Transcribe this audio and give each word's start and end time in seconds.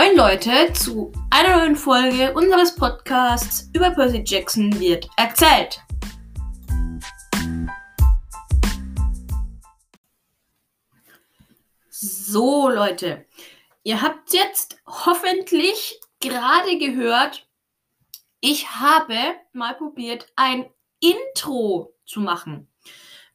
Moin 0.00 0.14
Leute 0.14 0.72
zu 0.74 1.10
einer 1.28 1.56
neuen 1.56 1.74
Folge 1.74 2.32
unseres 2.32 2.72
Podcasts 2.72 3.68
über 3.74 3.90
Percy 3.90 4.22
Jackson 4.24 4.78
wird 4.78 5.08
erzählt. 5.16 5.80
So 11.90 12.68
Leute, 12.68 13.26
ihr 13.82 14.00
habt 14.00 14.32
jetzt 14.32 14.80
hoffentlich 14.86 15.98
gerade 16.20 16.78
gehört, 16.78 17.48
ich 18.38 18.70
habe 18.70 19.16
mal 19.52 19.74
probiert, 19.74 20.32
ein 20.36 20.70
Intro 21.00 21.92
zu 22.06 22.20
machen. 22.20 22.68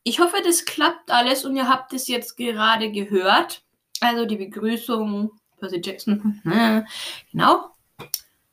Ich 0.03 0.21
hoffe, 0.21 0.37
das 0.41 0.63
klappt 0.63 1.11
alles 1.11 1.43
und 1.43 1.57
ihr 1.57 1.67
habt 1.67 1.91
es 1.91 2.07
jetzt 2.07 2.37
gerade 2.37 2.89
gehört. 2.89 3.65
Also 3.99 4.25
die 4.25 4.37
Begrüßung, 4.37 5.37
Percy 5.63 5.81
Jackson. 5.81 6.41
genau. 7.31 7.69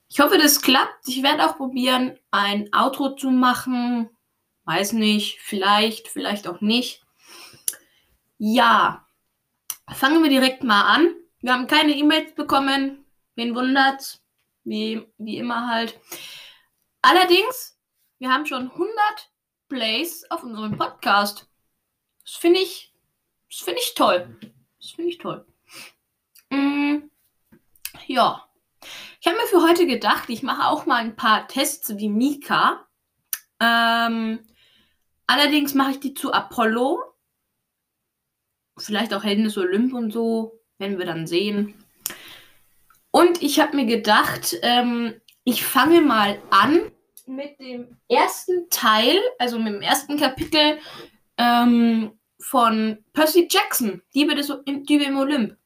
Ich 0.08 0.20
hoffe, 0.20 0.38
das 0.38 0.62
klappt. 0.62 1.08
Ich 1.08 1.24
werde 1.24 1.44
auch 1.44 1.56
probieren, 1.56 2.16
ein 2.30 2.72
Outro 2.72 3.16
zu 3.16 3.30
machen. 3.30 4.08
Weiß 4.64 4.92
nicht, 4.92 5.40
vielleicht, 5.40 6.06
vielleicht 6.06 6.46
auch 6.46 6.60
nicht. 6.60 7.02
Ja, 8.38 9.04
fangen 9.92 10.22
wir 10.22 10.30
direkt 10.30 10.62
mal 10.62 10.82
an. 10.82 11.14
Wir 11.40 11.52
haben 11.52 11.66
keine 11.66 11.96
E-Mails 11.96 12.34
bekommen. 12.36 13.04
Wen 13.34 13.56
wundert's? 13.56 14.22
Wie, 14.62 15.04
wie 15.18 15.38
immer 15.38 15.66
halt. 15.66 15.98
Allerdings, 17.02 17.76
wir 18.20 18.32
haben 18.32 18.46
schon 18.46 18.70
100 18.70 18.92
Plays 19.68 20.30
auf 20.30 20.44
unserem 20.44 20.78
Podcast. 20.78 21.48
Das 22.24 22.34
finde 22.36 22.60
ich, 22.60 22.94
das 23.48 23.58
finde 23.58 23.80
ich 23.80 23.94
toll. 23.96 24.36
Das 24.78 24.90
finde 24.92 25.10
ich 25.10 25.18
toll. 25.18 25.44
Ja. 28.10 28.44
Ich 29.20 29.28
habe 29.28 29.36
mir 29.36 29.46
für 29.46 29.62
heute 29.62 29.86
gedacht, 29.86 30.30
ich 30.30 30.42
mache 30.42 30.66
auch 30.66 30.84
mal 30.84 30.96
ein 30.96 31.14
paar 31.14 31.46
Tests 31.46 31.96
wie 31.96 32.08
Mika. 32.08 32.84
Ähm, 33.60 34.40
allerdings 35.28 35.74
mache 35.74 35.92
ich 35.92 36.00
die 36.00 36.14
zu 36.14 36.32
Apollo. 36.32 37.04
Vielleicht 38.76 39.14
auch 39.14 39.22
Helden 39.22 39.44
des 39.44 39.56
Olymp 39.56 39.94
und 39.94 40.10
so, 40.10 40.58
werden 40.78 40.98
wir 40.98 41.06
dann 41.06 41.28
sehen. 41.28 41.84
Und 43.12 43.40
ich 43.44 43.60
habe 43.60 43.76
mir 43.76 43.86
gedacht, 43.86 44.56
ähm, 44.62 45.14
ich 45.44 45.64
fange 45.64 46.00
mal 46.00 46.42
an 46.50 46.90
mit 47.26 47.60
dem 47.60 47.96
ersten 48.08 48.68
Teil, 48.70 49.20
also 49.38 49.56
mit 49.60 49.72
dem 49.72 49.82
ersten 49.82 50.18
Kapitel 50.18 50.80
ähm, 51.36 52.18
von 52.40 53.04
Percy 53.12 53.46
Jackson, 53.48 54.02
Diebe, 54.12 54.34
des, 54.34 54.52
Diebe 54.66 55.04
im 55.04 55.16
Olymp. 55.16 55.56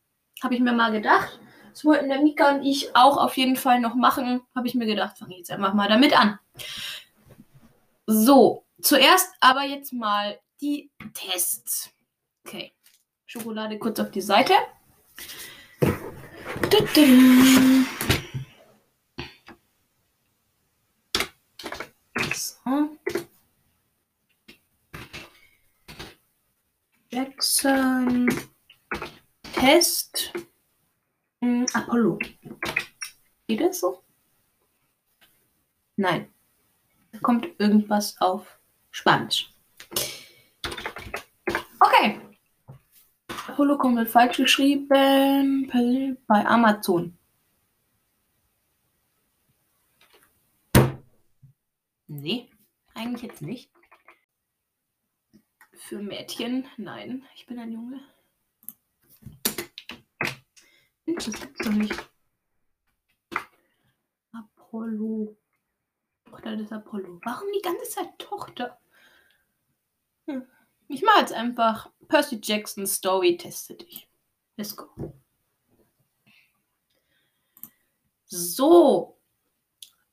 Habe 0.43 0.57
ich 0.57 0.61
mir 0.61 0.75
mal 0.75 0.93
gedacht. 0.93 1.41
Das 1.75 1.85
wollten 1.85 2.09
der 2.09 2.21
Mika 2.21 2.53
und 2.53 2.65
ich 2.65 2.95
auch 2.95 3.17
auf 3.17 3.37
jeden 3.37 3.57
Fall 3.57 3.81
noch 3.81 3.97
machen. 3.97 4.43
Habe 4.55 4.69
ich 4.69 4.77
mir 4.77 4.87
gedacht, 4.87 5.19
fange 5.19 5.37
jetzt 5.37 5.51
einfach 5.51 5.75
mal 5.75 5.89
damit 5.89 6.17
an. 6.17 6.39
So, 8.07 8.65
zuerst 8.81 9.35
aber 9.41 9.65
jetzt 9.65 9.93
mal 9.93 10.39
die 10.61 10.93
Tests. 11.15 11.91
Okay, 12.47 12.73
Schokolade 13.27 13.77
kurz 13.81 13.99
auf 13.99 14.13
die 14.13 14.21
Seite. 14.21 14.53
So. 22.33 22.97
Jackson. 27.11 28.29
Test. 29.55 30.33
Hm, 31.45 31.67
Apollo. 31.75 32.19
Geht 33.47 33.61
das 33.61 33.81
so? 33.81 34.03
Nein. 35.97 36.33
Da 37.13 37.19
kommt 37.19 37.47
irgendwas 37.61 38.19
auf 38.19 38.59
Spanisch. 38.91 39.53
Okay. 41.79 42.19
Apollo 43.47 43.77
kommt 43.77 43.97
mit 43.97 44.09
falsch 44.09 44.39
geschrieben 44.39 45.69
bei 46.27 46.47
Amazon. 46.47 47.19
Nee, 52.07 52.49
eigentlich 52.95 53.23
jetzt 53.23 53.43
nicht. 53.43 53.71
Für 55.75 55.99
Mädchen, 55.99 56.67
nein, 56.79 57.27
ich 57.35 57.45
bin 57.45 57.59
ein 57.59 57.71
Junge. 57.71 58.01
Das 61.25 61.41
gibt's 61.41 61.65
doch 61.65 61.73
nicht. 61.73 62.11
Apollo. 64.33 65.37
Tochter 66.27 66.57
des 66.57 66.71
Apollo. 66.71 67.21
Warum 67.25 67.49
die 67.55 67.63
ganze 67.63 67.89
Zeit 67.89 68.19
Tochter? 68.19 68.79
Hm. 70.27 70.47
Ich 70.89 71.03
mache 71.03 71.21
jetzt 71.21 71.33
einfach 71.33 71.91
Percy 72.09 72.39
Jackson 72.43 72.87
Story, 72.87 73.39
teste 73.39 73.75
dich. 73.75 74.07
Let's 74.57 74.77
go. 74.77 75.15
So. 78.27 79.19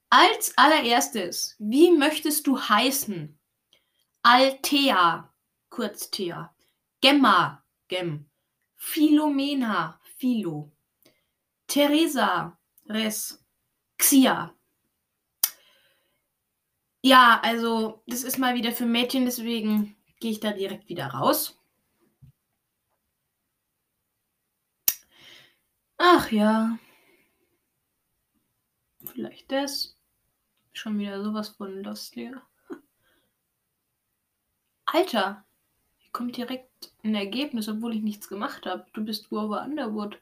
Als 0.09 0.57
allererstes, 0.57 1.55
wie 1.59 1.91
möchtest 1.91 2.47
du 2.47 2.57
heißen? 2.57 3.37
Altea, 4.21 5.33
kurz 5.69 6.09
Thea. 6.09 6.55
Gemma, 7.01 7.63
Gem. 7.87 8.29
Philomena, 8.75 9.99
Philo. 10.17 10.71
Theresa, 11.71 12.57
Res. 12.89 13.41
Xia. 13.97 14.53
Ja, 17.01 17.39
also, 17.41 18.03
das 18.07 18.23
ist 18.23 18.37
mal 18.37 18.55
wieder 18.55 18.73
für 18.73 18.85
Mädchen, 18.85 19.23
deswegen 19.23 19.95
gehe 20.19 20.31
ich 20.31 20.41
da 20.41 20.51
direkt 20.51 20.89
wieder 20.89 21.07
raus. 21.07 21.57
Ach 25.97 26.29
ja. 26.29 26.77
Vielleicht 29.05 29.49
das. 29.53 29.97
Schon 30.73 30.99
wieder 30.99 31.23
sowas 31.23 31.49
von 31.49 31.83
lustiger. 31.83 32.45
Alter, 34.87 35.45
hier 35.99 36.11
kommt 36.11 36.35
direkt 36.35 36.91
ein 37.05 37.15
Ergebnis, 37.15 37.69
obwohl 37.69 37.95
ich 37.95 38.01
nichts 38.01 38.27
gemacht 38.27 38.65
habe. 38.65 38.85
Du 38.91 39.05
bist 39.05 39.29
Guava 39.29 39.63
Underwood. 39.63 40.21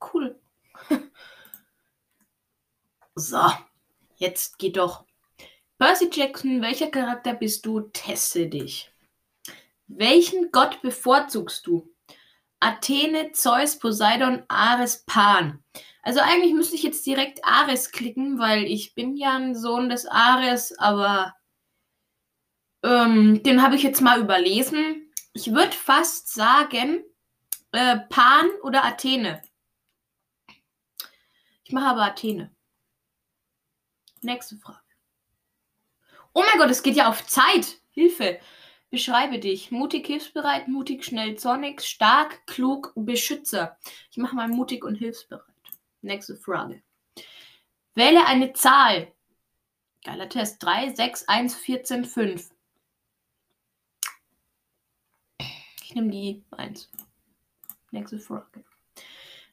Cool. 0.00 0.40
so, 3.14 3.50
jetzt 4.16 4.58
geht 4.58 4.76
doch. 4.76 5.04
Percy 5.78 6.10
Jackson, 6.12 6.60
welcher 6.60 6.90
Charakter 6.90 7.34
bist 7.34 7.64
du? 7.64 7.80
Teste 7.80 8.48
dich. 8.48 8.92
Welchen 9.86 10.52
Gott 10.52 10.82
bevorzugst 10.82 11.66
du? 11.66 11.90
Athene, 12.60 13.32
Zeus, 13.32 13.78
Poseidon, 13.78 14.44
Ares, 14.48 15.04
Pan. 15.06 15.64
Also 16.02 16.20
eigentlich 16.20 16.52
müsste 16.52 16.76
ich 16.76 16.82
jetzt 16.82 17.04
direkt 17.06 17.44
Ares 17.44 17.90
klicken, 17.90 18.38
weil 18.38 18.64
ich 18.64 18.94
bin 18.94 19.16
ja 19.16 19.34
ein 19.36 19.54
Sohn 19.54 19.88
des 19.88 20.06
Ares, 20.06 20.78
aber 20.78 21.34
ähm, 22.82 23.42
den 23.42 23.62
habe 23.62 23.76
ich 23.76 23.82
jetzt 23.82 24.00
mal 24.00 24.20
überlesen. 24.20 25.10
Ich 25.32 25.52
würde 25.52 25.72
fast 25.72 26.32
sagen 26.32 27.02
äh, 27.72 27.98
Pan 28.08 28.48
oder 28.62 28.84
Athene. 28.84 29.42
Ich 31.70 31.74
mache 31.74 31.86
aber 31.86 32.02
Athene. 32.02 32.52
Nächste 34.22 34.56
Frage. 34.56 34.80
Oh 36.32 36.42
mein 36.42 36.58
Gott, 36.58 36.68
es 36.68 36.82
geht 36.82 36.96
ja 36.96 37.08
auf 37.08 37.24
Zeit. 37.28 37.80
Hilfe. 37.90 38.40
Beschreibe 38.90 39.38
dich. 39.38 39.70
Mutig, 39.70 40.04
hilfsbereit, 40.08 40.66
mutig, 40.66 41.04
schnell, 41.04 41.38
zornig, 41.38 41.82
stark, 41.82 42.44
klug, 42.48 42.92
Beschützer. 42.96 43.78
Ich 44.10 44.16
mache 44.16 44.34
mal 44.34 44.48
mutig 44.48 44.84
und 44.84 44.96
hilfsbereit. 44.96 45.44
Nächste 46.02 46.34
Frage. 46.34 46.82
Wähle 47.94 48.26
eine 48.26 48.52
Zahl. 48.52 49.14
Geiler 50.02 50.28
Test. 50.28 50.60
3, 50.64 50.92
6, 50.96 51.28
1, 51.28 51.54
14, 51.54 52.04
5. 52.04 52.50
Ich 55.84 55.94
nehme 55.94 56.10
die 56.10 56.42
1. 56.50 56.90
Nächste 57.92 58.18
Frage. 58.18 58.64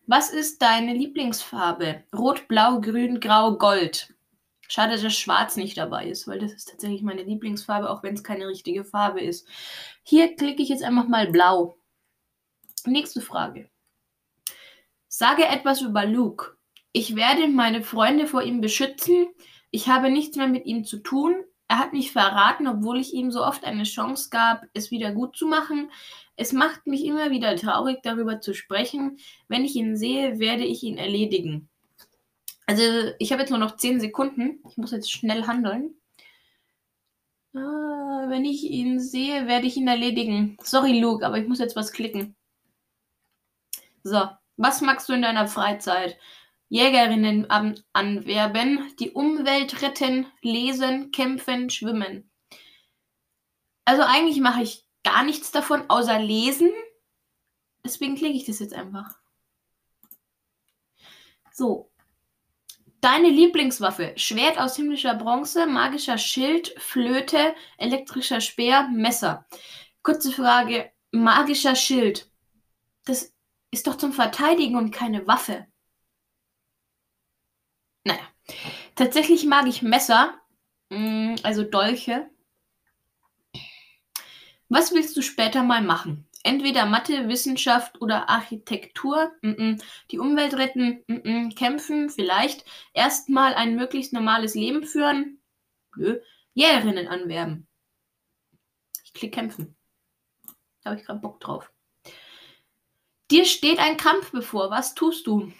Was 0.09 0.29
ist 0.29 0.61
deine 0.61 0.93
Lieblingsfarbe? 0.93 2.05
Rot, 2.15 2.47
Blau, 2.47 2.79
Grün, 2.79 3.19
Grau, 3.19 3.57
Gold. 3.57 4.13
Schade, 4.69 4.97
dass 4.97 5.13
Schwarz 5.13 5.57
nicht 5.57 5.77
dabei 5.77 6.07
ist, 6.07 6.29
weil 6.29 6.39
das 6.39 6.53
ist 6.53 6.69
tatsächlich 6.69 7.01
meine 7.01 7.23
Lieblingsfarbe, 7.23 7.89
auch 7.89 8.03
wenn 8.03 8.13
es 8.13 8.23
keine 8.23 8.47
richtige 8.47 8.85
Farbe 8.85 9.19
ist. 9.19 9.45
Hier 10.03 10.33
klicke 10.33 10.63
ich 10.63 10.69
jetzt 10.69 10.83
einfach 10.83 11.09
mal 11.09 11.27
Blau. 11.27 11.77
Nächste 12.85 13.19
Frage. 13.19 13.69
Sage 15.09 15.45
etwas 15.45 15.81
über 15.81 16.05
Luke. 16.05 16.55
Ich 16.93 17.17
werde 17.17 17.49
meine 17.49 17.83
Freunde 17.83 18.27
vor 18.27 18.43
ihm 18.43 18.61
beschützen. 18.61 19.27
Ich 19.71 19.89
habe 19.89 20.09
nichts 20.09 20.37
mehr 20.37 20.47
mit 20.47 20.65
ihm 20.65 20.85
zu 20.85 20.99
tun. 20.99 21.35
Er 21.69 21.79
hat 21.79 21.93
mich 21.93 22.11
verraten, 22.11 22.67
obwohl 22.67 22.99
ich 22.99 23.13
ihm 23.13 23.31
so 23.31 23.43
oft 23.45 23.65
eine 23.65 23.83
Chance 23.83 24.29
gab, 24.29 24.65
es 24.73 24.89
wieder 24.89 25.11
gut 25.11 25.35
zu 25.35 25.47
machen. 25.47 25.91
Es 26.37 26.53
macht 26.53 26.87
mich 26.87 27.03
immer 27.03 27.29
wieder 27.29 27.55
traurig, 27.57 27.99
darüber 28.03 28.39
zu 28.39 28.53
sprechen. 28.53 29.19
Wenn 29.47 29.65
ich 29.65 29.75
ihn 29.75 29.97
sehe, 29.97 30.39
werde 30.39 30.63
ich 30.63 30.83
ihn 30.83 30.97
erledigen. 30.97 31.67
Also, 32.67 33.11
ich 33.19 33.31
habe 33.31 33.41
jetzt 33.41 33.49
nur 33.49 33.59
noch 33.59 33.75
10 33.75 33.99
Sekunden. 33.99 34.59
Ich 34.69 34.77
muss 34.77 34.91
jetzt 34.91 35.11
schnell 35.11 35.45
handeln. 35.47 35.95
Ah, 37.53 38.25
wenn 38.29 38.45
ich 38.45 38.63
ihn 38.63 38.99
sehe, 38.99 39.47
werde 39.47 39.67
ich 39.67 39.77
ihn 39.77 39.87
erledigen. 39.87 40.57
Sorry, 40.61 40.99
Luke, 40.99 41.25
aber 41.25 41.37
ich 41.37 41.47
muss 41.47 41.59
jetzt 41.59 41.75
was 41.75 41.91
klicken. 41.91 42.35
So, 44.03 44.29
was 44.57 44.81
magst 44.81 45.09
du 45.09 45.13
in 45.13 45.21
deiner 45.21 45.47
Freizeit? 45.47 46.17
Jägerinnen 46.69 47.49
an 47.49 47.79
anwerben, 47.93 48.93
die 48.99 49.11
Umwelt 49.11 49.81
retten, 49.81 50.27
lesen, 50.41 51.11
kämpfen, 51.11 51.69
schwimmen. 51.69 52.29
Also 53.85 54.03
eigentlich 54.03 54.41
mache 54.41 54.63
ich 54.63 54.85
gar 55.03 55.23
nichts 55.23 55.51
davon, 55.51 55.89
außer 55.89 56.19
lesen. 56.19 56.69
Deswegen 57.85 58.15
klicke 58.15 58.35
ich 58.35 58.45
das 58.45 58.59
jetzt 58.59 58.73
einfach. 58.73 59.17
So. 61.53 61.89
Deine 62.99 63.29
Lieblingswaffe. 63.29 64.13
Schwert 64.17 64.59
aus 64.59 64.75
himmlischer 64.75 65.13
Bronze, 65.13 65.67
magischer 65.67 66.17
Schild, 66.17 66.73
Flöte, 66.77 67.55
elektrischer 67.77 68.41
Speer, 68.41 68.89
Messer. 68.89 69.45
Kurze 70.03 70.31
Frage. 70.31 70.91
Magischer 71.11 71.75
Schild. 71.75 72.29
Das 73.05 73.33
ist 73.71 73.87
doch 73.87 73.95
zum 73.95 74.11
Verteidigen 74.11 74.75
und 74.75 74.91
keine 74.91 75.25
Waffe. 75.27 75.67
Naja. 78.07 78.21
Tatsächlich 78.95 79.45
mag 79.45 79.67
ich 79.67 79.81
Messer, 79.81 80.39
mm, 80.89 81.35
also 81.43 81.63
Dolche. 81.63 82.29
Was 84.69 84.93
willst 84.93 85.15
du 85.17 85.21
später 85.21 85.63
mal 85.63 85.81
machen? 85.81 86.25
Entweder 86.43 86.85
Mathe, 86.85 87.27
Wissenschaft 87.27 88.01
oder 88.01 88.29
Architektur. 88.29 89.33
Mm 89.41 89.51
-mm. 89.51 89.83
Die 90.11 90.19
Umwelt 90.19 90.53
retten, 90.53 91.03
mm 91.07 91.49
kämpfen, 91.55 92.09
vielleicht. 92.09 92.63
Erstmal 92.93 93.53
ein 93.53 93.75
möglichst 93.75 94.13
normales 94.13 94.55
Leben 94.55 94.85
führen. 94.85 95.41
Nö. 95.97 96.21
Jägerinnen 96.53 97.09
anwerben. 97.09 97.67
Ich 99.03 99.13
klicke 99.13 99.35
kämpfen. 99.35 99.75
Da 100.81 100.91
habe 100.91 100.99
ich 100.99 101.05
gerade 101.05 101.19
Bock 101.19 101.41
drauf. 101.41 101.69
Dir 103.29 103.45
steht 103.45 103.79
ein 103.79 103.97
Kampf 103.97 104.31
bevor. 104.31 104.71
Was 104.71 104.95
tust 104.95 105.27
du? 105.27 105.51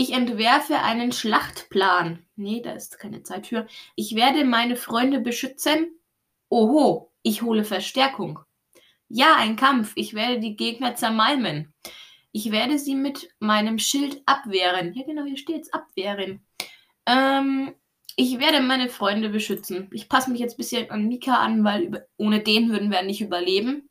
Ich 0.00 0.12
entwerfe 0.12 0.78
einen 0.78 1.10
Schlachtplan. 1.10 2.24
Nee, 2.36 2.62
da 2.62 2.70
ist 2.70 3.00
keine 3.00 3.24
Zeit 3.24 3.48
für. 3.48 3.66
Ich 3.96 4.14
werde 4.14 4.44
meine 4.44 4.76
Freunde 4.76 5.18
beschützen. 5.18 5.98
Oho, 6.48 7.10
ich 7.24 7.42
hole 7.42 7.64
Verstärkung. 7.64 8.38
Ja, 9.08 9.34
ein 9.34 9.56
Kampf. 9.56 9.94
Ich 9.96 10.14
werde 10.14 10.38
die 10.38 10.54
Gegner 10.54 10.94
zermalmen. 10.94 11.74
Ich 12.30 12.52
werde 12.52 12.78
sie 12.78 12.94
mit 12.94 13.28
meinem 13.40 13.80
Schild 13.80 14.22
abwehren. 14.24 14.94
Ja, 14.94 15.04
genau, 15.04 15.24
hier 15.24 15.36
steht's. 15.36 15.72
Abwehren. 15.72 16.46
Ähm, 17.04 17.74
ich 18.14 18.38
werde 18.38 18.60
meine 18.60 18.90
Freunde 18.90 19.30
beschützen. 19.30 19.90
Ich 19.92 20.08
passe 20.08 20.30
mich 20.30 20.38
jetzt 20.38 20.54
ein 20.54 20.58
bisschen 20.58 20.90
an 20.92 21.08
Mika 21.08 21.38
an, 21.38 21.64
weil 21.64 21.82
über, 21.82 22.02
ohne 22.18 22.38
den 22.38 22.70
würden 22.70 22.92
wir 22.92 23.02
nicht 23.02 23.20
überleben. 23.20 23.90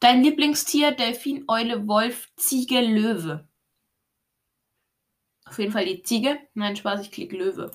Dein 0.00 0.22
Lieblingstier: 0.22 0.92
Delfin, 0.92 1.44
Eule, 1.46 1.86
Wolf, 1.86 2.30
Ziege, 2.36 2.80
Löwe. 2.80 3.47
Auf 5.48 5.58
jeden 5.58 5.72
Fall 5.72 5.86
die 5.86 6.02
Ziege. 6.02 6.38
Nein, 6.54 6.76
Spaß, 6.76 7.00
ich 7.00 7.10
klicke 7.10 7.36
Löwe. 7.36 7.70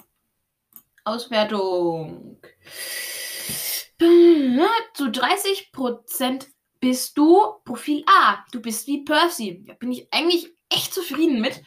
Auswertung. 1.06 2.38
Zu 4.94 5.06
30% 5.06 6.48
bist 6.80 7.18
du 7.18 7.42
Profil 7.66 8.04
A. 8.06 8.44
Du 8.52 8.62
bist 8.62 8.88
wie 8.88 9.04
Percy. 9.04 9.64
Da 9.66 9.74
bin 9.74 9.92
ich 9.92 10.08
eigentlich 10.12 10.54
echt 10.70 10.94
zufrieden 10.94 11.42
mit. 11.42 11.62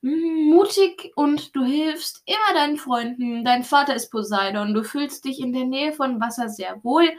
Mutig 0.00 1.12
und 1.16 1.54
du 1.56 1.64
hilfst 1.64 2.22
immer 2.26 2.54
deinen 2.54 2.76
Freunden. 2.76 3.44
Dein 3.44 3.64
Vater 3.64 3.94
ist 3.94 4.10
Poseidon. 4.10 4.74
Du 4.74 4.82
fühlst 4.82 5.24
dich 5.24 5.40
in 5.40 5.52
der 5.52 5.64
Nähe 5.64 5.92
von 5.92 6.20
Wasser 6.20 6.48
sehr 6.48 6.82
wohl. 6.82 7.10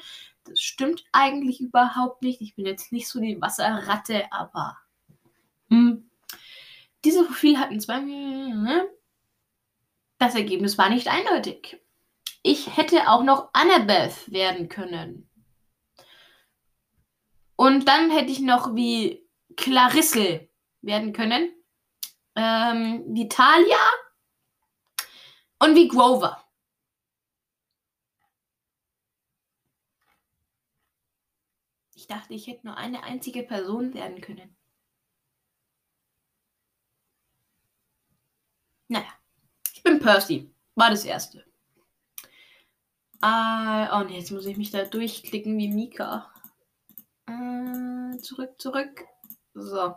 Das 0.43 0.59
stimmt 0.59 1.03
eigentlich 1.11 1.61
überhaupt 1.61 2.21
nicht. 2.21 2.41
Ich 2.41 2.55
bin 2.55 2.65
jetzt 2.65 2.91
nicht 2.91 3.07
so 3.07 3.19
die 3.19 3.41
Wasserratte, 3.41 4.31
aber. 4.31 4.77
Hm. 5.69 6.09
Dieses 7.05 7.27
Profil 7.27 7.59
hatten 7.59 7.79
zwei. 7.79 7.99
Ne? 8.01 8.89
Das 10.17 10.33
Ergebnis 10.33 10.77
war 10.77 10.89
nicht 10.89 11.07
eindeutig. 11.07 11.79
Ich 12.41 12.75
hätte 12.75 13.09
auch 13.09 13.23
noch 13.23 13.49
Annabeth 13.53 14.31
werden 14.31 14.69
können. 14.69 15.29
Und 17.55 17.87
dann 17.87 18.09
hätte 18.09 18.31
ich 18.31 18.39
noch 18.39 18.75
wie 18.75 19.23
Clarisse 19.55 20.49
werden 20.81 21.13
können. 21.13 21.53
Ähm, 22.35 23.05
wie 23.09 23.29
Talia 23.29 23.77
und 25.59 25.75
wie 25.75 25.87
Grover. 25.87 26.43
Ich 31.93 32.07
dachte, 32.07 32.33
ich 32.33 32.47
hätte 32.47 32.67
nur 32.67 32.77
eine 32.77 33.03
einzige 33.03 33.43
Person 33.43 33.93
werden 33.93 34.21
können. 34.21 34.55
Naja, 38.87 39.11
ich 39.73 39.81
bin 39.81 39.94
Percy. 40.05 40.53
War 40.75 40.91
das 40.91 41.03
erste. 41.03 41.39
Äh, 43.23 43.87
oh 43.91 44.03
ne, 44.03 44.17
jetzt 44.17 44.29
muss 44.29 44.45
ich 44.45 44.55
mich 44.55 44.69
da 44.69 44.85
durchklicken 44.85 45.57
wie 45.57 45.69
Mika. 45.69 46.31
Äh, 47.25 48.15
zurück, 48.19 48.53
zurück. 48.61 49.03
So. 49.55 49.95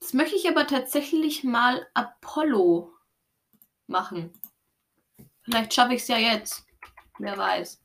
Jetzt 0.00 0.14
möchte 0.14 0.36
ich 0.36 0.48
aber 0.48 0.66
tatsächlich 0.66 1.44
mal 1.44 1.86
Apollo 1.92 2.90
machen. 3.86 4.32
Vielleicht 5.42 5.74
schaffe 5.74 5.92
ich 5.92 6.00
es 6.00 6.08
ja 6.08 6.16
jetzt. 6.16 6.64
Wer 7.18 7.36
weiß. 7.36 7.82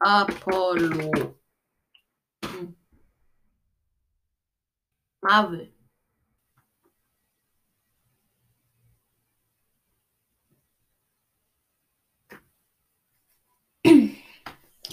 Apollo. 0.00 1.34
Hm. 2.44 2.76
Marvel. 5.22 5.72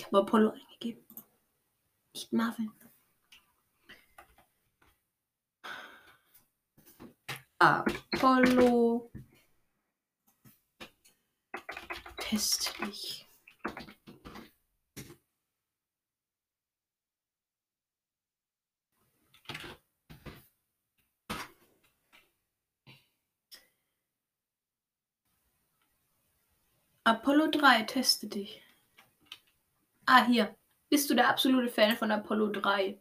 Habe 0.08 0.20
Apollo 0.20 0.52
eingegeben. 0.52 1.04
Nicht 2.14 2.32
Marvel. 2.32 2.72
Apollo. 7.60 9.12
Testlich. 12.18 13.28
Apollo 27.04 27.48
3, 27.52 27.84
teste 27.84 28.28
dich. 28.28 28.67
Ah, 30.10 30.26
hier. 30.26 30.56
Bist 30.90 31.10
du 31.10 31.16
der 31.16 31.28
absolute 31.28 31.68
Fan 31.68 31.98
von 31.98 32.12
Apollo 32.12 32.48
3? 32.52 32.98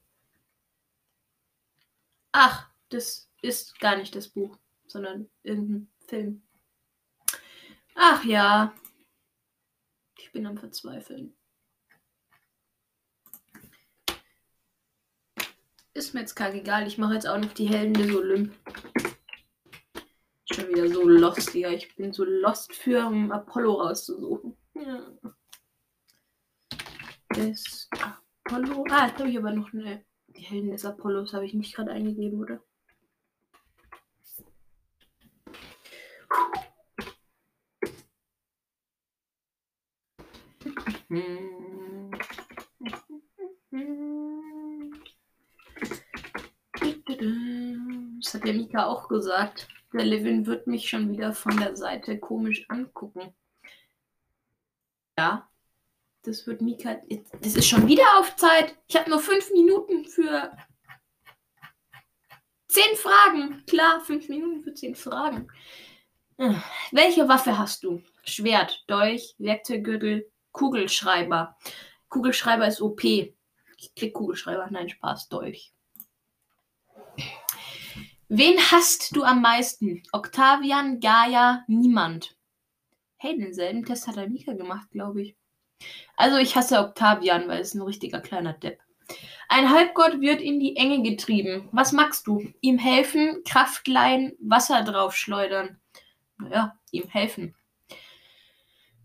Ach, 2.32 2.68
das 2.88 3.30
ist 3.42 3.78
gar 3.78 3.96
nicht 3.96 4.16
das 4.16 4.28
Buch, 4.28 4.58
sondern 4.88 5.30
irgendein 5.44 5.88
Film. 6.08 6.42
Ach 7.94 8.24
ja. 8.24 8.74
Ich 10.18 10.32
bin 10.32 10.46
am 10.46 10.58
Verzweifeln. 10.58 11.32
Ist 15.94 16.12
mir 16.12 16.20
jetzt 16.20 16.38
egal. 16.40 16.88
Ich 16.88 16.98
mache 16.98 17.14
jetzt 17.14 17.28
auch 17.28 17.38
noch 17.38 17.52
die 17.52 17.68
Helden 17.68 17.94
des 17.94 18.14
Olymp. 18.14 18.52
Schon 20.52 20.68
wieder 20.68 20.88
so 20.88 21.08
lost, 21.08 21.54
ja. 21.54 21.70
Ich 21.70 21.94
bin 21.94 22.12
so 22.12 22.24
lost 22.24 22.74
für 22.74 23.06
um 23.06 23.30
Apollo 23.30 23.74
rauszusuchen. 23.74 24.56
Ja 24.74 25.06
des 27.36 27.88
Apollo. 28.44 28.84
Ah, 28.90 29.06
jetzt 29.08 29.18
habe 29.18 29.30
ich 29.30 29.38
aber 29.38 29.52
noch 29.52 29.72
eine. 29.72 30.04
Die 30.28 30.42
Helden 30.42 30.70
des 30.70 30.84
Apollos 30.84 31.32
habe 31.32 31.46
ich 31.46 31.54
nicht 31.54 31.74
gerade 31.74 31.92
eingegeben, 31.92 32.40
oder? 32.40 32.60
Das 48.18 48.34
hat 48.34 48.44
der 48.44 48.54
Mika 48.54 48.86
auch 48.86 49.08
gesagt. 49.08 49.68
Der 49.92 50.04
Levin 50.04 50.46
wird 50.46 50.66
mich 50.66 50.88
schon 50.88 51.10
wieder 51.12 51.32
von 51.32 51.56
der 51.56 51.76
Seite 51.76 52.18
komisch 52.18 52.64
angucken. 52.68 53.34
Ja. 55.18 55.48
Das 56.26 56.44
wird 56.44 56.60
Mika. 56.60 57.00
Das 57.40 57.54
ist 57.54 57.68
schon 57.68 57.86
wieder 57.86 58.18
auf 58.18 58.34
Zeit. 58.34 58.76
Ich 58.88 58.96
habe 58.96 59.08
nur 59.08 59.20
fünf 59.20 59.48
Minuten 59.52 60.04
für 60.06 60.50
zehn 62.66 62.96
Fragen. 62.96 63.64
Klar, 63.66 64.00
fünf 64.00 64.28
Minuten 64.28 64.60
für 64.60 64.74
zehn 64.74 64.96
Fragen. 64.96 65.46
Hm. 66.38 66.60
Welche 66.90 67.28
Waffe 67.28 67.56
hast 67.56 67.84
du? 67.84 68.02
Schwert, 68.24 68.82
Dolch, 68.88 69.36
Werkzeuggürtel, 69.38 70.28
Kugelschreiber. 70.50 71.56
Kugelschreiber 72.08 72.66
ist 72.66 72.82
OP. 72.82 73.04
Ich 73.04 73.94
klick 73.94 74.12
Kugelschreiber. 74.12 74.66
Nein, 74.68 74.88
Spaß, 74.88 75.28
Dolch. 75.28 75.72
Wen 78.28 78.58
hasst 78.58 79.14
du 79.14 79.22
am 79.22 79.42
meisten? 79.42 80.02
Octavian, 80.10 80.98
Gaia, 80.98 81.62
niemand. 81.68 82.36
Hey, 83.16 83.38
denselben 83.38 83.84
Test 83.84 84.08
hat 84.08 84.16
der 84.16 84.28
Mika 84.28 84.54
gemacht, 84.54 84.90
glaube 84.90 85.22
ich. 85.22 85.36
Also 86.16 86.38
ich 86.38 86.56
hasse 86.56 86.78
Octavian, 86.78 87.48
weil 87.48 87.60
es 87.60 87.74
ein 87.74 87.82
richtiger 87.82 88.20
kleiner 88.20 88.54
Depp. 88.54 88.80
Ein 89.48 89.70
Halbgott 89.70 90.20
wird 90.20 90.40
in 90.40 90.58
die 90.58 90.76
Enge 90.76 91.02
getrieben. 91.02 91.68
Was 91.72 91.92
magst 91.92 92.26
du? 92.26 92.52
Ihm 92.60 92.78
helfen, 92.78 93.42
Kraft 93.44 93.86
leihen, 93.86 94.32
Wasser 94.40 94.82
draufschleudern. 94.82 95.80
Naja, 96.38 96.76
ihm 96.90 97.08
helfen. 97.08 97.54